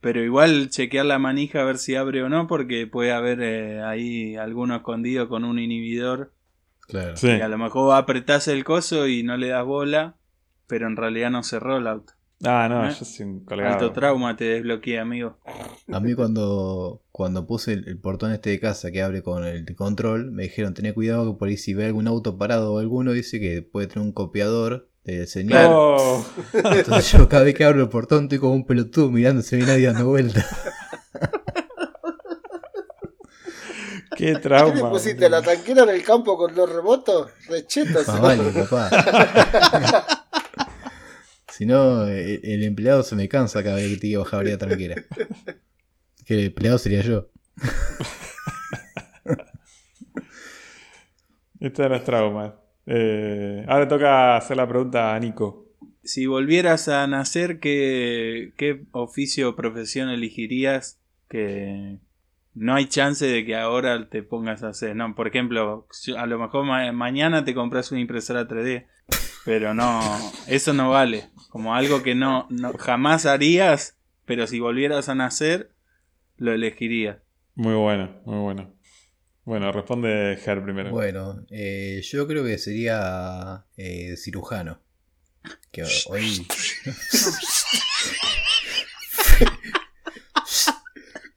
[0.00, 3.82] pero igual chequear la manija a ver si abre o no, porque puede haber eh,
[3.82, 6.32] ahí alguno escondido con un inhibidor.
[6.88, 7.16] Claro.
[7.16, 7.28] Sí.
[7.28, 10.16] Y a lo mejor apretás el coso y no le das bola,
[10.66, 12.12] pero en realidad no cerró el auto.
[12.44, 12.94] Ah, no, ¿Eh?
[12.98, 13.74] yo soy un colgado.
[13.74, 15.38] Alto trauma te desbloquea, amigo.
[15.90, 19.74] A mí cuando, cuando puse el, el portón este de casa que abre con el
[19.74, 23.12] control, me dijeron, tené cuidado que por ahí si ve algún auto parado o alguno,
[23.12, 25.68] dice que puede tener un copiador de señal.
[25.70, 29.58] Oh, Entonces yo cada vez que abro el portón estoy como un pelotudo mirando, ve
[29.58, 30.44] nadie dando vuelta.
[34.16, 34.74] qué ¿Qué trauma.
[34.74, 37.30] le pusiste la tanquera en el campo con los remotos?
[37.48, 38.00] Recheto.
[38.06, 40.22] Más vale, papá.
[41.48, 44.58] Si no, el, el empleado se me cansa cada vez que tiene que bajar la
[44.58, 44.96] tranquera.
[46.26, 47.28] Que el empleado sería yo.
[51.60, 52.52] Estos son los traumas.
[52.86, 55.66] Eh, ahora toca hacer la pregunta a Nico.
[56.04, 60.98] Si volvieras a nacer, ¿qué, qué oficio o profesión elegirías
[61.28, 61.96] que
[62.56, 64.96] no hay chance de que ahora te pongas a hacer?
[64.96, 65.86] No, por ejemplo,
[66.16, 68.86] a lo mejor ma- mañana te compras una impresora 3D,
[69.44, 70.00] pero no,
[70.48, 71.28] eso no vale.
[71.50, 75.70] Como algo que no, no jamás harías, pero si volvieras a nacer,
[76.36, 77.18] lo elegirías.
[77.54, 78.72] Muy bueno, muy bueno.
[79.44, 80.90] Bueno, responde Ger primero.
[80.90, 84.80] Bueno, eh, yo creo que sería eh, cirujano.
[85.70, 86.46] Que hoy.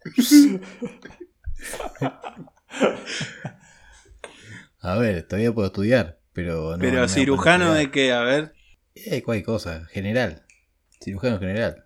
[4.81, 6.79] A ver, todavía puedo estudiar, pero no.
[6.79, 8.53] Pero cirujano de qué, a ver.
[8.95, 10.43] Eh, cualquier cosa, general.
[11.01, 11.85] Cirujano general.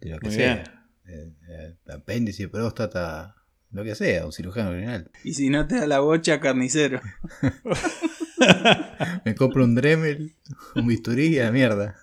[0.00, 0.86] De lo que Muy sea.
[1.06, 3.34] Eh, eh, apéndice, próstata,
[3.72, 5.10] lo que sea, un cirujano general.
[5.24, 7.00] Y si no te da la bocha, carnicero.
[9.24, 10.34] Me compro un Dremel,
[10.76, 11.96] un bisturí y a la mierda.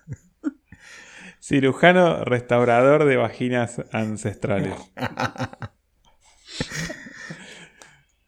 [1.40, 4.74] Cirujano restaurador de vaginas ancestrales.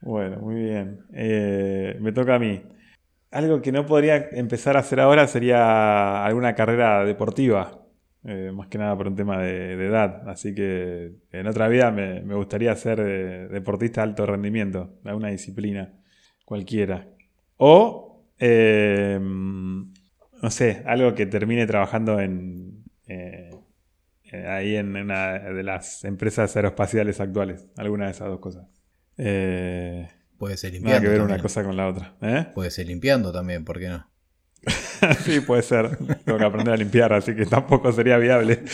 [0.01, 1.01] Bueno, muy bien.
[1.12, 2.62] Eh, me toca a mí.
[3.30, 7.78] Algo que no podría empezar a hacer ahora sería alguna carrera deportiva.
[8.24, 10.28] Eh, más que nada por un tema de, de edad.
[10.28, 14.99] Así que en otra vida me, gustaría ser eh, deportista de alto rendimiento.
[15.05, 15.92] Alguna disciplina.
[16.44, 17.07] Cualquiera.
[17.57, 22.84] O, eh, no sé, algo que termine trabajando en,
[24.46, 27.66] ahí en una de las empresas aeroespaciales actuales.
[27.76, 28.78] Alguna de esas dos cosas.
[29.19, 30.09] Eh,
[30.39, 31.01] Puede ser nada limpiando.
[31.01, 31.35] que ver también.
[31.35, 32.16] una cosa con la otra.
[32.23, 32.47] ¿eh?
[32.55, 34.09] Puede ser limpiando también, ¿por qué no?
[35.25, 35.97] sí, puede ser.
[36.25, 38.62] Tengo que aprender a limpiar, así que tampoco sería viable.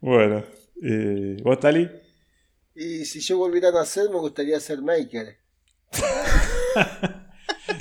[0.00, 0.44] bueno.
[0.82, 1.88] eh, ¿Vos, Tali?
[2.74, 5.38] Y si yo volviera a nacer, me gustaría ser maker.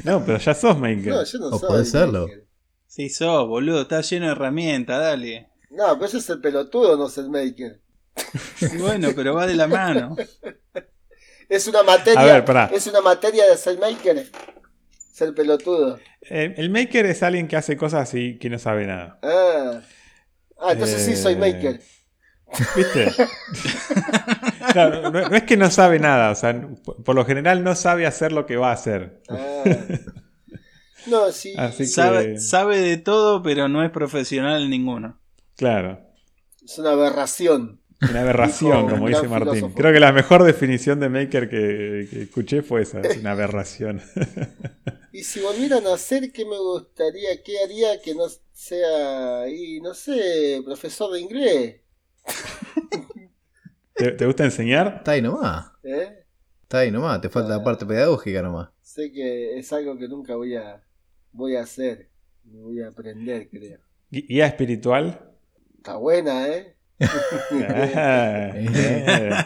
[0.03, 1.13] No, pero ya sos maker.
[1.13, 1.67] No, yo no O soy.
[1.67, 2.27] podés serlo.
[2.27, 2.45] maker.
[2.87, 3.81] Sí, sos, boludo.
[3.81, 5.49] Estás lleno de herramientas, dale.
[5.71, 7.81] No, pero eso es el pelotudo, no ser maker.
[8.61, 10.15] Y bueno, pero va de la mano.
[11.49, 12.19] Es una materia.
[12.19, 12.69] A ver, pará.
[12.73, 14.29] es una materia de ser maker.
[15.13, 15.99] Ser pelotudo.
[16.21, 19.19] Eh, el maker es alguien que hace cosas y que no sabe nada.
[19.21, 19.81] Ah.
[20.59, 21.81] Ah, entonces sí soy Eh, maker.
[22.75, 23.11] ¿Viste?
[24.71, 26.53] Claro, no, no es que no sabe nada, o sea,
[27.05, 29.21] por lo general no sabe hacer lo que va a hacer.
[29.29, 29.63] Ah.
[31.07, 31.53] No, sí.
[31.57, 35.21] Así que- Sabe, sabe de todo, pero no es profesional en ninguno.
[35.55, 36.01] Claro.
[36.63, 37.79] Es una aberración.
[38.01, 39.53] Una aberración, Dijo como dice Martín.
[39.53, 39.75] filósofo.
[39.75, 44.01] Creo que la mejor definición de maker que, que escuché fue esa, es una aberración.
[45.11, 47.41] Y si volviera a nacer, ¿qué me gustaría?
[47.43, 51.81] ¿Qué haría que no sea, y no sé, profesor de inglés?
[53.93, 54.95] ¿Te, te gusta enseñar?
[54.97, 55.71] Está ahí nomás.
[55.83, 56.25] ¿Eh?
[56.63, 57.21] Está ahí nomás.
[57.21, 58.69] Te falta la parte pedagógica nomás.
[58.81, 60.83] Sé que es algo que nunca voy a,
[61.31, 62.09] voy a hacer.
[62.43, 63.79] Voy a aprender, creo.
[64.11, 65.31] ¿Guía espiritual?
[65.77, 66.74] Está buena, ¿eh?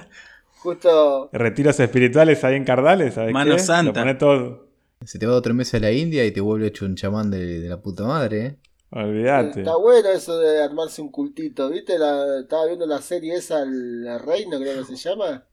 [0.61, 3.59] Justo, Retiros espirituales ahí en Cardales, ¿sabes Mano qué?
[3.61, 3.91] santa.
[3.91, 4.67] Lo pone todo.
[5.05, 7.59] Se te va otro mes a la India y te vuelve hecho un chamán de,
[7.61, 8.57] de la puta madre, ¿eh?
[8.91, 9.59] Olvídate.
[9.61, 11.69] está bueno eso de armarse un cultito.
[11.69, 11.97] ¿Viste?
[11.97, 15.45] La, estaba viendo la serie esa, La Reina, creo que se llama.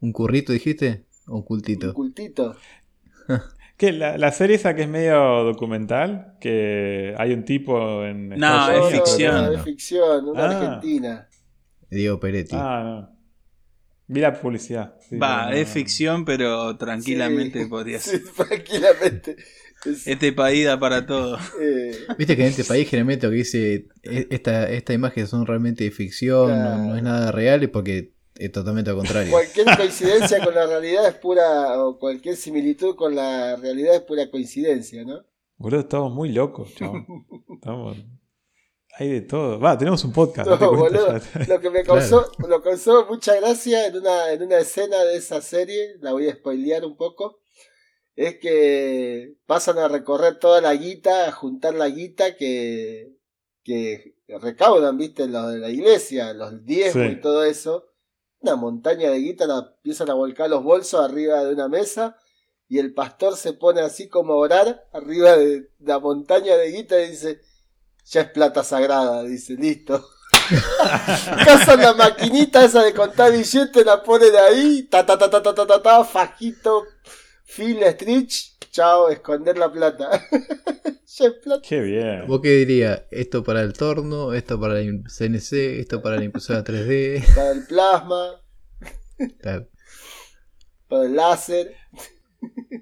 [0.00, 1.06] ¿Un currito dijiste?
[1.26, 1.94] ¿O un Un cultito?
[1.94, 2.54] cultito.
[3.76, 3.92] ¿Qué?
[3.92, 8.28] La, la serie esa que es medio documental, que hay un tipo en...
[8.28, 9.34] No, Estados es No, no, Unidos, ficción.
[9.34, 9.52] no, no.
[9.52, 10.46] es ficción, una Ah.
[10.60, 11.28] argentina.
[11.96, 12.54] Diego Peretti.
[12.58, 13.22] Ah, no.
[14.08, 14.94] Vi la publicidad.
[15.08, 18.22] sí, Va, no- es ficción, pero tranquilamente Sí, podría sí, ser.
[18.48, 19.36] tranquilamente.
[19.84, 21.38] Es, Este país da para todo.
[21.60, 25.46] eh, Viste que en este país generalmente lo que dice "E- esta, esta imagen son
[25.46, 29.30] realmente de ficción, no, no es nada real, es porque es totalmente al contrario.
[29.30, 34.30] cualquier coincidencia con la realidad es pura, o cualquier similitud con la realidad es pura
[34.30, 35.24] coincidencia, ¿no?
[35.56, 37.06] Boludo, estamos muy locos, chabón.
[37.54, 37.96] Estamos...
[38.98, 39.58] Hay de todo.
[39.58, 40.48] Va, tenemos un podcast.
[40.48, 41.54] No, date cuenta boludo, ya.
[41.54, 45.40] lo que me causó, lo causó mucha gracia en una, en una escena de esa
[45.40, 47.40] serie, la voy a spoilear un poco,
[48.16, 53.16] es que pasan a recorrer toda la guita, a juntar la guita que,
[53.64, 57.12] que recaudan, viste, los de la iglesia, los diezmos Sí.
[57.12, 57.86] y todo eso.
[58.40, 62.16] Una montaña de guita, la empiezan a volcar los bolsos arriba de una mesa
[62.68, 67.00] y el pastor se pone así como a orar arriba de la montaña de guita
[67.02, 67.40] y dice,
[68.04, 70.04] ya es plata sagrada, dice, listo.
[71.44, 75.54] Casan la maquinita esa de contar billetes, la ponen ahí, ta ta ta ta ta
[75.54, 76.84] ta ta, ta fajito,
[77.44, 80.10] Phil Stritch, chao, esconder la plata.
[81.06, 81.62] ya es plata.
[81.68, 82.26] Qué bien.
[82.26, 83.02] ¿Vos qué dirías?
[83.10, 87.34] Esto para el torno, esto para el CNC, esto para la impresora 3D.
[87.34, 88.40] Para el plasma,
[89.40, 89.68] Claro.
[90.88, 91.76] para el láser.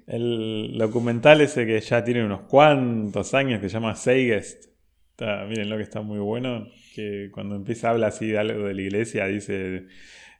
[0.07, 4.70] El documental ese que ya tiene unos cuantos años que se llama Seigest.
[5.21, 6.67] Está, miren lo que está muy bueno.
[6.95, 9.85] Que cuando empieza a hablar así de algo de la iglesia, dice: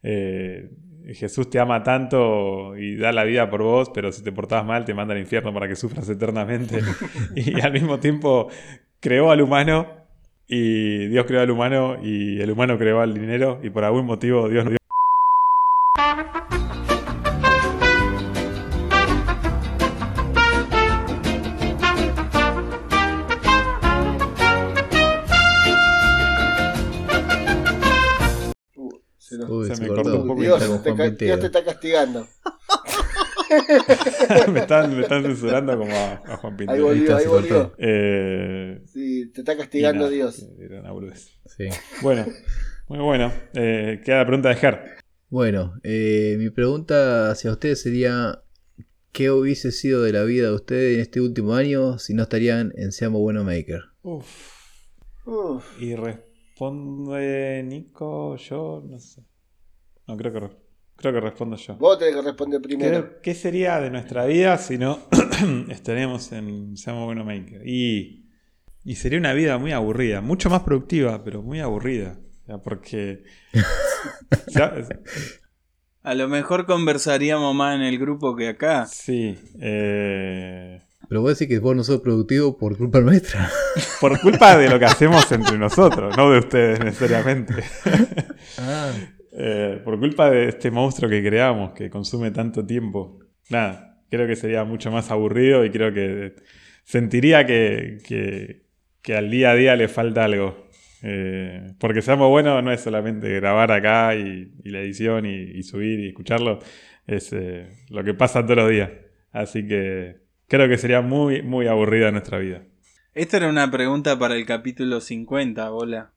[0.02, 0.72] eh,
[1.14, 4.84] Jesús te ama tanto y da la vida por vos, pero si te portabas mal,
[4.84, 6.80] te manda al infierno para que sufras eternamente.
[7.36, 8.50] y al mismo tiempo
[9.00, 9.88] creó al humano.
[10.48, 14.50] Y Dios creó al humano y el humano creó al dinero y por algún motivo
[14.50, 14.81] Dios nos dio
[30.96, 31.26] te.
[31.26, 32.28] Dios te está castigando.
[34.54, 36.90] me, están, me están censurando como a, a Juan Pintero.
[36.90, 37.74] Ahí volvió, ahí volvió.
[37.78, 40.48] Eh, Sí, te está castigando nada, Dios.
[40.60, 41.38] era una boludez.
[41.46, 41.68] Sí.
[42.02, 42.26] Bueno,
[42.88, 43.32] muy bueno.
[43.54, 44.80] Eh, queda la pregunta de Ger.
[45.30, 48.42] Bueno, eh, mi pregunta hacia ustedes sería:
[49.12, 52.72] ¿qué hubiese sido de la vida de ustedes en este último año si no estarían
[52.76, 53.82] en Seamos Bueno Maker?
[54.04, 54.26] Uf.
[55.26, 59.24] Uf, Y responde Nico, yo, no sé.
[60.08, 60.58] No, creo que,
[60.96, 61.76] creo que respondo yo.
[61.76, 62.90] vos tenés que responder primero.
[63.08, 65.00] Creo- ¿Qué sería de nuestra vida si no
[65.70, 67.68] estaríamos en Seamos Bueno Maker?
[67.68, 68.26] Y,
[68.84, 72.18] y sería una vida muy aburrida, mucho más productiva, pero muy aburrida.
[72.44, 73.24] O sea, porque.
[74.48, 74.74] ya-
[76.04, 78.86] A lo mejor conversaríamos más en el grupo que acá.
[78.88, 79.38] sí.
[79.60, 83.50] eh, Pero vos decís que vos no sos productivo por culpa nuestra.
[84.02, 87.54] por culpa de lo que hacemos entre nosotros, no de ustedes necesariamente.
[88.58, 88.92] Ah,
[89.44, 93.20] Eh, por culpa de este monstruo que creamos, que consume tanto tiempo.
[93.50, 96.36] Nada, creo que sería mucho más aburrido y creo que
[96.84, 100.68] sentiría que, que- al día a día le falta algo.
[101.02, 106.00] Eh, porque seamos buenos no es solamente grabar acá y, y la edición y, subir
[106.02, 106.60] y escucharlo,
[107.08, 108.92] es eh, lo que pasa todos los días.
[109.32, 110.18] Así que
[110.48, 112.62] creo que sería muy, muy aburrida nuestra vida.
[113.16, 116.12] Esta era una pregunta para el capítulo 50, bola.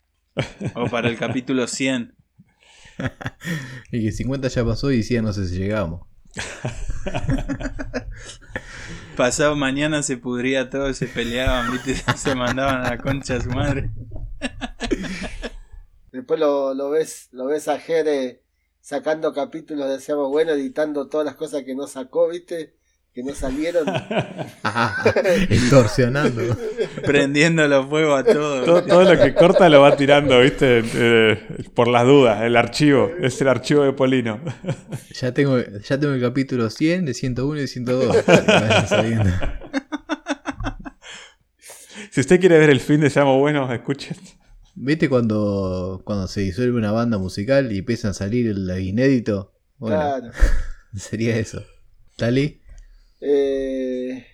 [0.75, 2.13] O para el capítulo 100.
[3.91, 6.07] Y que 50 ya pasó y decía no sé si llegamos.
[9.17, 11.95] Pasado mañana se pudría todo, se peleaban, ¿viste?
[12.17, 13.91] Se mandaban a la concha a su madre.
[16.13, 18.43] Después lo, lo ves lo ves a Jere
[18.81, 22.77] sacando capítulos de Seamos Bueno, editando todas las cosas que no sacó, ¿viste?
[23.15, 23.87] Que no salieron.
[25.49, 26.43] Extorsionando.
[27.05, 28.65] Prendiendo los fuegos a todos.
[28.67, 30.83] Todo, todo lo que corta lo va tirando, ¿viste?
[30.85, 33.13] Eh, por las dudas, el archivo.
[33.21, 34.41] Es el archivo de Polino.
[35.21, 38.17] Ya tengo, ya tengo el capítulo 100, de 101 y de 102.
[38.17, 39.31] que vayan saliendo.
[42.11, 44.17] Si usted quiere ver el fin de Seamos Buenos, escuchen.
[44.75, 49.53] ¿Viste cuando, cuando se disuelve una banda musical y empiezan a salir el inédito?
[49.79, 50.31] Bueno, Claro.
[50.97, 51.63] sería eso.
[52.17, 52.61] ¿Tali?
[53.27, 54.27] Eh,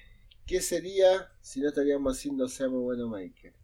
[0.45, 3.55] ¿Qué sería si no estaríamos haciendo Seamos Bueno Maker?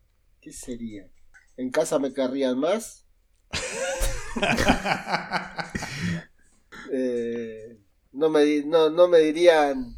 [0.41, 1.11] ¿Qué sería?
[1.57, 3.05] ¿En casa me querrían más?
[6.93, 7.77] Eh,
[8.13, 9.97] no, me, no, no me dirían,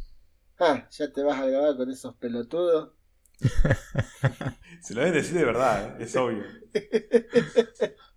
[0.59, 2.93] ah, ya te vas a grabar con esos pelotudos.
[4.81, 6.05] Se lo deben decir de verdad, ¿eh?
[6.05, 6.45] es obvio.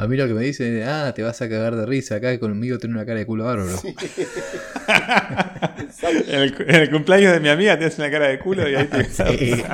[0.00, 2.32] A mí lo que me dicen es, ah, te vas a cagar de risa acá
[2.32, 3.76] y conmigo tiene una cara de culo bárbaro.
[5.78, 6.24] Exacto.
[6.28, 8.86] En el, en el cumpleaños de mi amiga tienes una cara de culo y ahí
[8.86, 9.04] te.
[9.10, 9.62] Sí.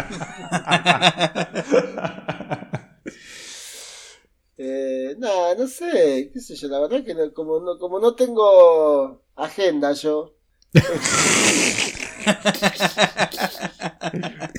[4.56, 8.14] Eh, nada, no sé, qué sé yo, la verdad que no- como, no, como no
[8.14, 10.34] tengo agenda yo,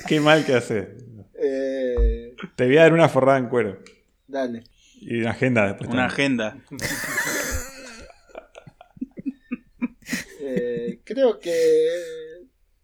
[0.06, 0.96] Qué mal que hace.
[1.34, 3.78] eh, Te voy a dar una forrada en cuero.
[4.26, 4.64] dale.
[5.00, 5.90] Y una agenda después.
[5.90, 6.40] Una también.
[6.40, 6.56] agenda.
[10.48, 11.52] Eh, creo que,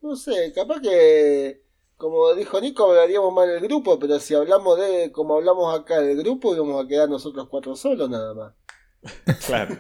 [0.01, 1.63] no sé, capaz que,
[1.97, 6.19] como dijo Nico, hablaríamos mal del grupo, pero si hablamos de como hablamos acá del
[6.19, 8.55] grupo, íbamos a quedar nosotros cuatro solos nada más.
[9.47, 9.77] Claro.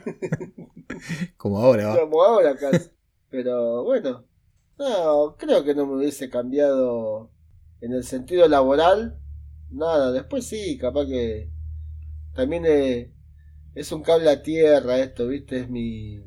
[1.36, 2.00] Como ahora, va.
[2.00, 2.88] Como ahora casi.
[3.30, 4.24] Pero bueno,
[4.78, 7.30] no, creo que no me hubiese cambiado
[7.80, 9.18] en el sentido laboral.
[9.70, 11.51] Nada, después sí, capaz que
[12.34, 13.12] también eh,
[13.74, 15.60] es un cable a tierra esto, ¿viste?
[15.60, 16.20] Es mi...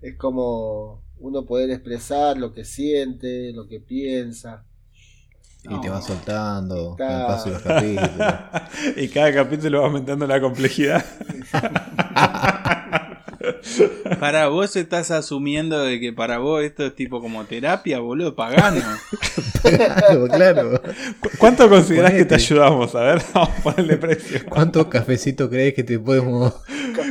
[0.00, 4.64] Es como uno poder expresar lo que siente, lo que piensa.
[5.68, 8.34] Y te va soltando con el paso de los capítulos.
[8.96, 11.04] y cada capítulo va aumentando la complejidad.
[14.20, 18.82] Para vos estás asumiendo de que para vos esto es tipo como terapia, boludo, pagano.
[19.62, 20.82] claro, claro.
[21.20, 22.94] ¿Cu- ¿Cuánto considerás que te ayudamos?
[22.94, 24.40] A ver, vamos a ponerle precio.
[24.48, 26.54] ¿Cuántos cafecitos crees que te podemos.?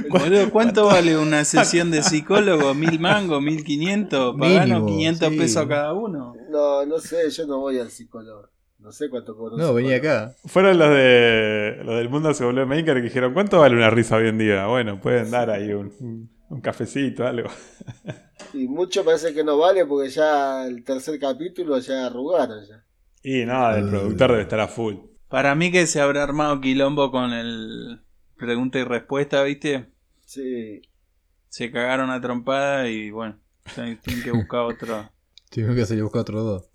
[0.09, 2.73] Boludo, ¿cuánto vale una sesión de psicólogo?
[2.73, 3.41] ¿Mil mangos?
[3.41, 4.35] ¿Mil quinientos?
[4.37, 5.37] Pagano Mínimo, 500 sí.
[5.37, 6.35] pesos cada uno.
[6.49, 8.49] No, no sé, yo no voy al psicólogo.
[8.79, 10.35] No sé cuánto cobra un No, venía acá.
[10.45, 14.15] Fueron los de los del mundo se volvió maker que dijeron, ¿cuánto vale una risa
[14.17, 14.67] hoy en día?
[14.67, 17.49] Bueno, pueden dar ahí un, un cafecito, algo.
[18.53, 22.83] Y mucho parece que no vale porque ya el tercer capítulo ya arrugaron ya.
[23.23, 24.95] Y nada, el productor debe estar a full.
[25.29, 28.01] Para mí que se habrá armado quilombo con el
[28.37, 29.87] pregunta y respuesta, ¿viste?
[30.25, 30.81] Sí.
[31.49, 33.39] Se cagaron a trompada y bueno,
[33.73, 35.09] tienen que buscar otro.
[35.49, 36.69] Tengo que salir a buscar otros dos.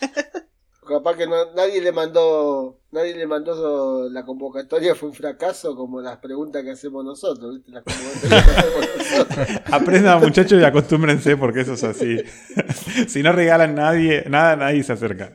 [0.86, 6.00] Capaz que no, nadie le mandó, nadie le mandó la convocatoria, fue un fracaso como
[6.00, 7.72] las preguntas que hacemos nosotros, ¿viste?
[7.72, 9.60] Las convocatorias que hacemos nosotros.
[9.72, 12.18] Aprendan muchachos y acostúmbrense porque eso es así.
[13.08, 15.32] si no regalan nadie, nada, nadie se acerca.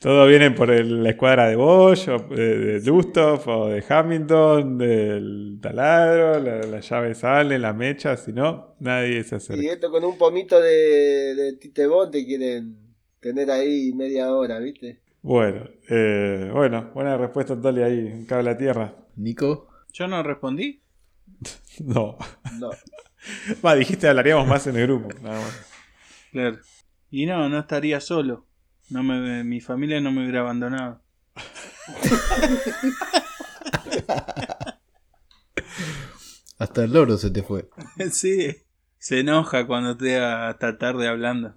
[0.00, 4.76] Todo viene por el- la escuadra de Bosch, o de, de Lustoff, o de Hamilton,
[4.78, 9.72] del taladro, la, la llave sale, la mecha, si no, nadie se Y acerca.
[9.72, 12.76] esto con un pomito de, de titebón te quieren
[13.24, 15.00] tener ahí media hora, ¿viste?
[15.22, 18.94] Bueno, eh, bueno, buena respuesta, Toli, ahí, un cable a tierra.
[19.16, 20.82] Nico, ¿Yo no respondí?
[21.80, 22.18] No.
[22.58, 22.68] No.
[23.64, 25.66] Va, dijiste hablaríamos más en el grupo, nada más.
[26.32, 26.58] Claro.
[27.10, 28.44] Y no, no estaría solo.
[28.90, 31.00] No me, mi familia no me hubiera abandonado.
[36.58, 37.70] hasta el loro se te fue.
[38.10, 38.54] sí.
[38.98, 41.54] Se enoja cuando estoy hasta tarde hablando.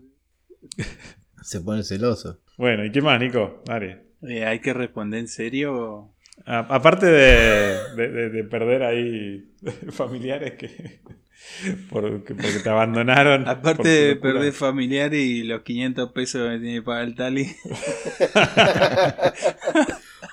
[1.41, 2.39] Se pone celoso.
[2.57, 3.61] Bueno, ¿y qué más, Nico?
[3.65, 4.03] Dale.
[4.27, 6.11] Eh, ¿Hay que responder en serio?
[6.45, 9.51] A- aparte de, de- de- de perder ahí
[9.91, 11.01] familiares que
[11.89, 13.47] porque, porque te abandonaron.
[13.47, 17.47] Aparte de perder familiar y los 500 pesos que me tiene que pagar el Tali.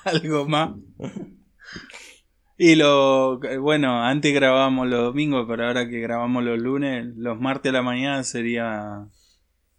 [0.05, 0.71] Algo más.
[2.57, 7.69] Y lo bueno, antes grabábamos los domingos, pero ahora que grabamos los lunes, los martes
[7.71, 9.07] a la mañana sería.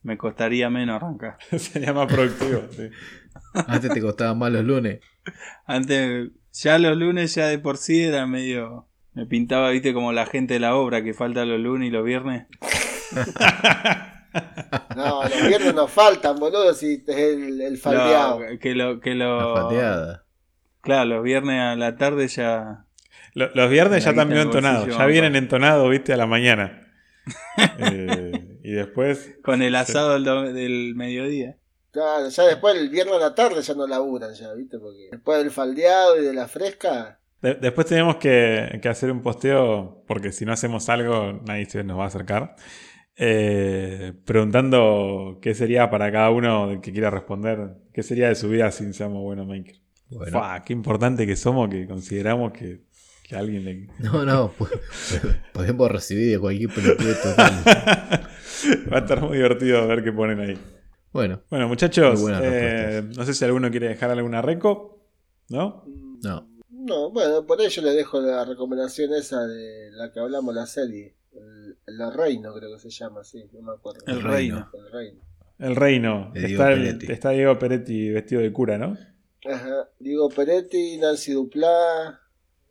[0.07, 1.37] Me costaría menos arrancar.
[1.59, 2.63] Sería más productivo.
[2.71, 2.89] sí.
[3.67, 5.01] Antes te costaban más los lunes.
[5.67, 8.87] Antes, ya los lunes ya de por sí era medio.
[9.15, 12.05] Me pintaba, viste, como la gente de la obra que falta los lunes y los
[12.05, 12.47] viernes.
[14.95, 18.41] No, los viernes nos faltan, boludo, si es el, el faldeado.
[18.61, 19.55] Que lo, que La lo.
[19.55, 20.25] pateada.
[20.83, 22.85] Claro, los viernes a la tarde ya.
[23.33, 24.89] Lo- Los viernes ya La están bien entonados.
[24.95, 26.83] Ya vienen entonados, viste, a la mañana.
[27.79, 28.26] Eh,
[28.77, 29.35] después.
[29.43, 30.13] Con el asado
[30.53, 31.57] del, mediodía.
[31.91, 34.79] Claro, ya después el viernes a la tarde ya no laburan ya, ¿viste?
[34.79, 39.23] Porque después del faldeado y de la fresca, de- después tenemos que, que hacer un
[39.23, 42.57] posteo, porque si no hacemos algo, nadie se nos va a acercar.
[43.19, 48.71] eh, preguntando qué sería para cada uno que quiera responder, qué sería de su vida
[48.71, 49.81] sin seamos buenos makers.
[50.11, 50.39] Bueno.
[50.39, 52.83] Fua, qué importante que somos que consideramos que,
[53.27, 53.89] que alguien le.
[53.99, 54.53] No, no.
[54.53, 54.69] po-
[55.53, 57.55] Podemos recibir de cualquier pelotudo total.
[58.93, 60.59] Va a estar muy divertido ver qué ponen ahí.
[61.13, 64.99] Bueno, Bueno, muchachos, eh, no sé si alguno quiere dejar alguna reco,
[65.49, 65.85] ¿no?
[66.23, 66.47] no.
[66.69, 71.15] no, bueno, por ello le dejo la recomendación esa de la que hablamos la serie.
[71.33, 74.03] El, el Reino creo que se llama, sí, no me acuerdo.
[74.07, 74.69] El Reino.
[74.73, 74.87] reino.
[74.87, 75.21] El Reino.
[75.59, 76.31] El reino.
[76.35, 78.97] De Diego Está, el- está Diego Peretti vestido de cura, ¿no?
[79.45, 82.21] Ajá, Diego Peretti, Nancy Duplá,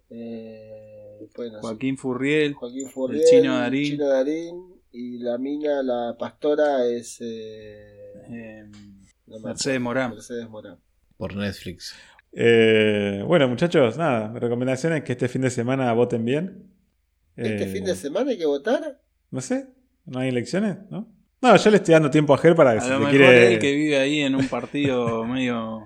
[0.10, 1.28] eh,
[1.62, 2.54] Joaquín Furriel.
[2.54, 3.84] Joaquín Furriel, Chino Darín.
[3.92, 8.64] Chino Darín, y la mina, la pastora es eh, eh,
[9.28, 10.12] no me Mercedes Morán.
[10.12, 10.78] Mercedes Morán.
[11.18, 11.96] Por Netflix.
[12.32, 16.72] Eh, bueno, muchachos, nada, mi recomendación es que este fin de semana voten bien.
[17.36, 19.02] ¿Este Eh, fin de semana hay que votar?
[19.32, 19.68] No sé,
[20.06, 20.78] ¿no hay elecciones?
[20.90, 21.12] ¿No?
[21.42, 23.16] No, yo le estoy dando tiempo a Ger para que A si lo se mejor
[23.18, 23.54] quiere...
[23.54, 25.84] él que vive ahí en un partido medio.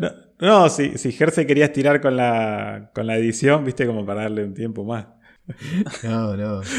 [0.00, 4.04] No, no, si, si Ger se quería estirar con la, con la edición, viste, como
[4.04, 5.06] para darle un tiempo más.
[6.02, 6.60] No, no.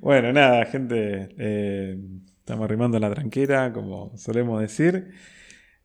[0.00, 1.34] Bueno, nada, gente.
[1.38, 1.98] eh,
[2.38, 5.10] estamos arrimando la tranquera, como solemos decir.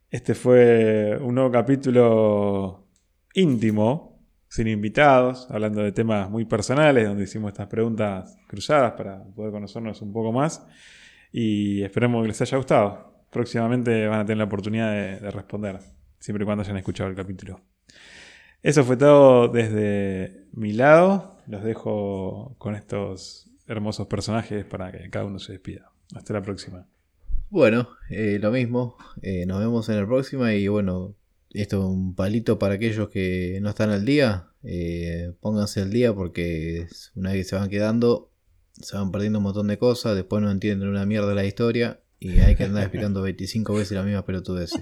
[0.09, 2.87] Este fue un nuevo capítulo
[3.33, 9.51] íntimo, sin invitados, hablando de temas muy personales, donde hicimos estas preguntas cruzadas para poder
[9.51, 10.65] conocernos un poco más.
[11.31, 13.25] Y esperemos que les haya gustado.
[13.31, 15.79] Próximamente van a tener la oportunidad de, de responder,
[16.19, 17.61] siempre y cuando hayan escuchado el capítulo.
[18.67, 21.37] Eso fue todo desde mi lado.
[21.47, 25.89] Los dejo con estos hermosos personajes para que cada uno se despida.
[26.13, 26.85] Hasta la próxima.
[27.49, 28.97] Bueno, eh, lo mismo.
[29.21, 30.49] Eh, nos vemos en el próximo.
[30.49, 31.15] Y bueno,
[31.51, 34.49] esto es un palito para aquellos que no están al día.
[34.63, 38.33] Eh, pónganse al día porque una vez que se van quedando,
[38.73, 40.13] se van perdiendo un montón de cosas.
[40.13, 42.01] Después no entienden una mierda la historia.
[42.19, 44.73] Y hay que andar explicando 25 veces la misma pelotudez.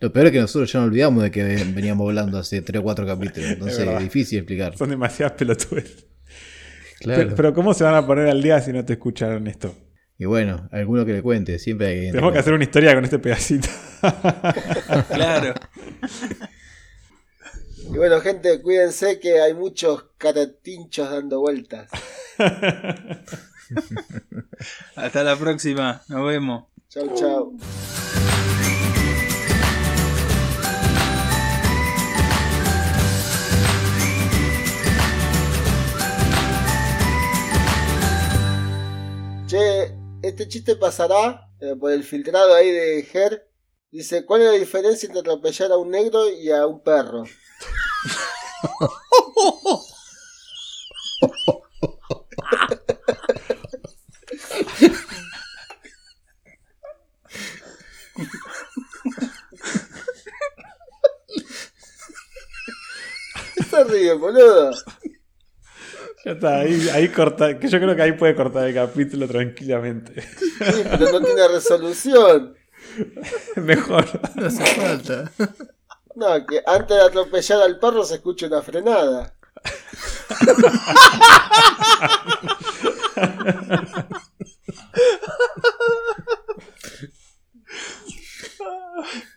[0.00, 2.82] Lo peor es que nosotros ya no olvidamos de que veníamos hablando hace 3 o
[2.82, 3.50] 4 capítulos.
[3.52, 4.76] Entonces es difícil explicar.
[4.76, 6.06] Son demasiadas pelotudes.
[7.00, 7.22] Claro.
[7.22, 9.74] Pero, pero ¿cómo se van a poner al día si no te escucharon esto?
[10.16, 11.58] Y bueno, alguno que le cuente.
[11.58, 12.12] Siempre hay que.
[12.12, 13.68] Tenemos que hacer una historia con este pedacito.
[15.08, 15.54] Claro.
[17.78, 21.88] Y bueno, gente, cuídense que hay muchos caratinchos dando vueltas.
[24.96, 26.02] Hasta la próxima.
[26.08, 26.64] Nos vemos.
[26.90, 27.56] Chau, chau.
[39.54, 43.48] Este chiste pasará eh, por el filtrado ahí de Ger.
[43.92, 47.22] Dice, ¿cuál es la diferencia entre atropellar a un negro y a un perro?
[63.54, 64.72] ¿Qué se ríe, boludo?
[66.24, 70.22] Ya está, ahí, ahí corta, que yo creo que ahí puede cortar el capítulo tranquilamente.
[70.22, 72.56] Sí, pero no tiene resolución.
[73.56, 74.06] Mejor.
[74.34, 75.30] No hace falta.
[76.14, 79.34] No, que antes de atropellar al perro se escuche una frenada.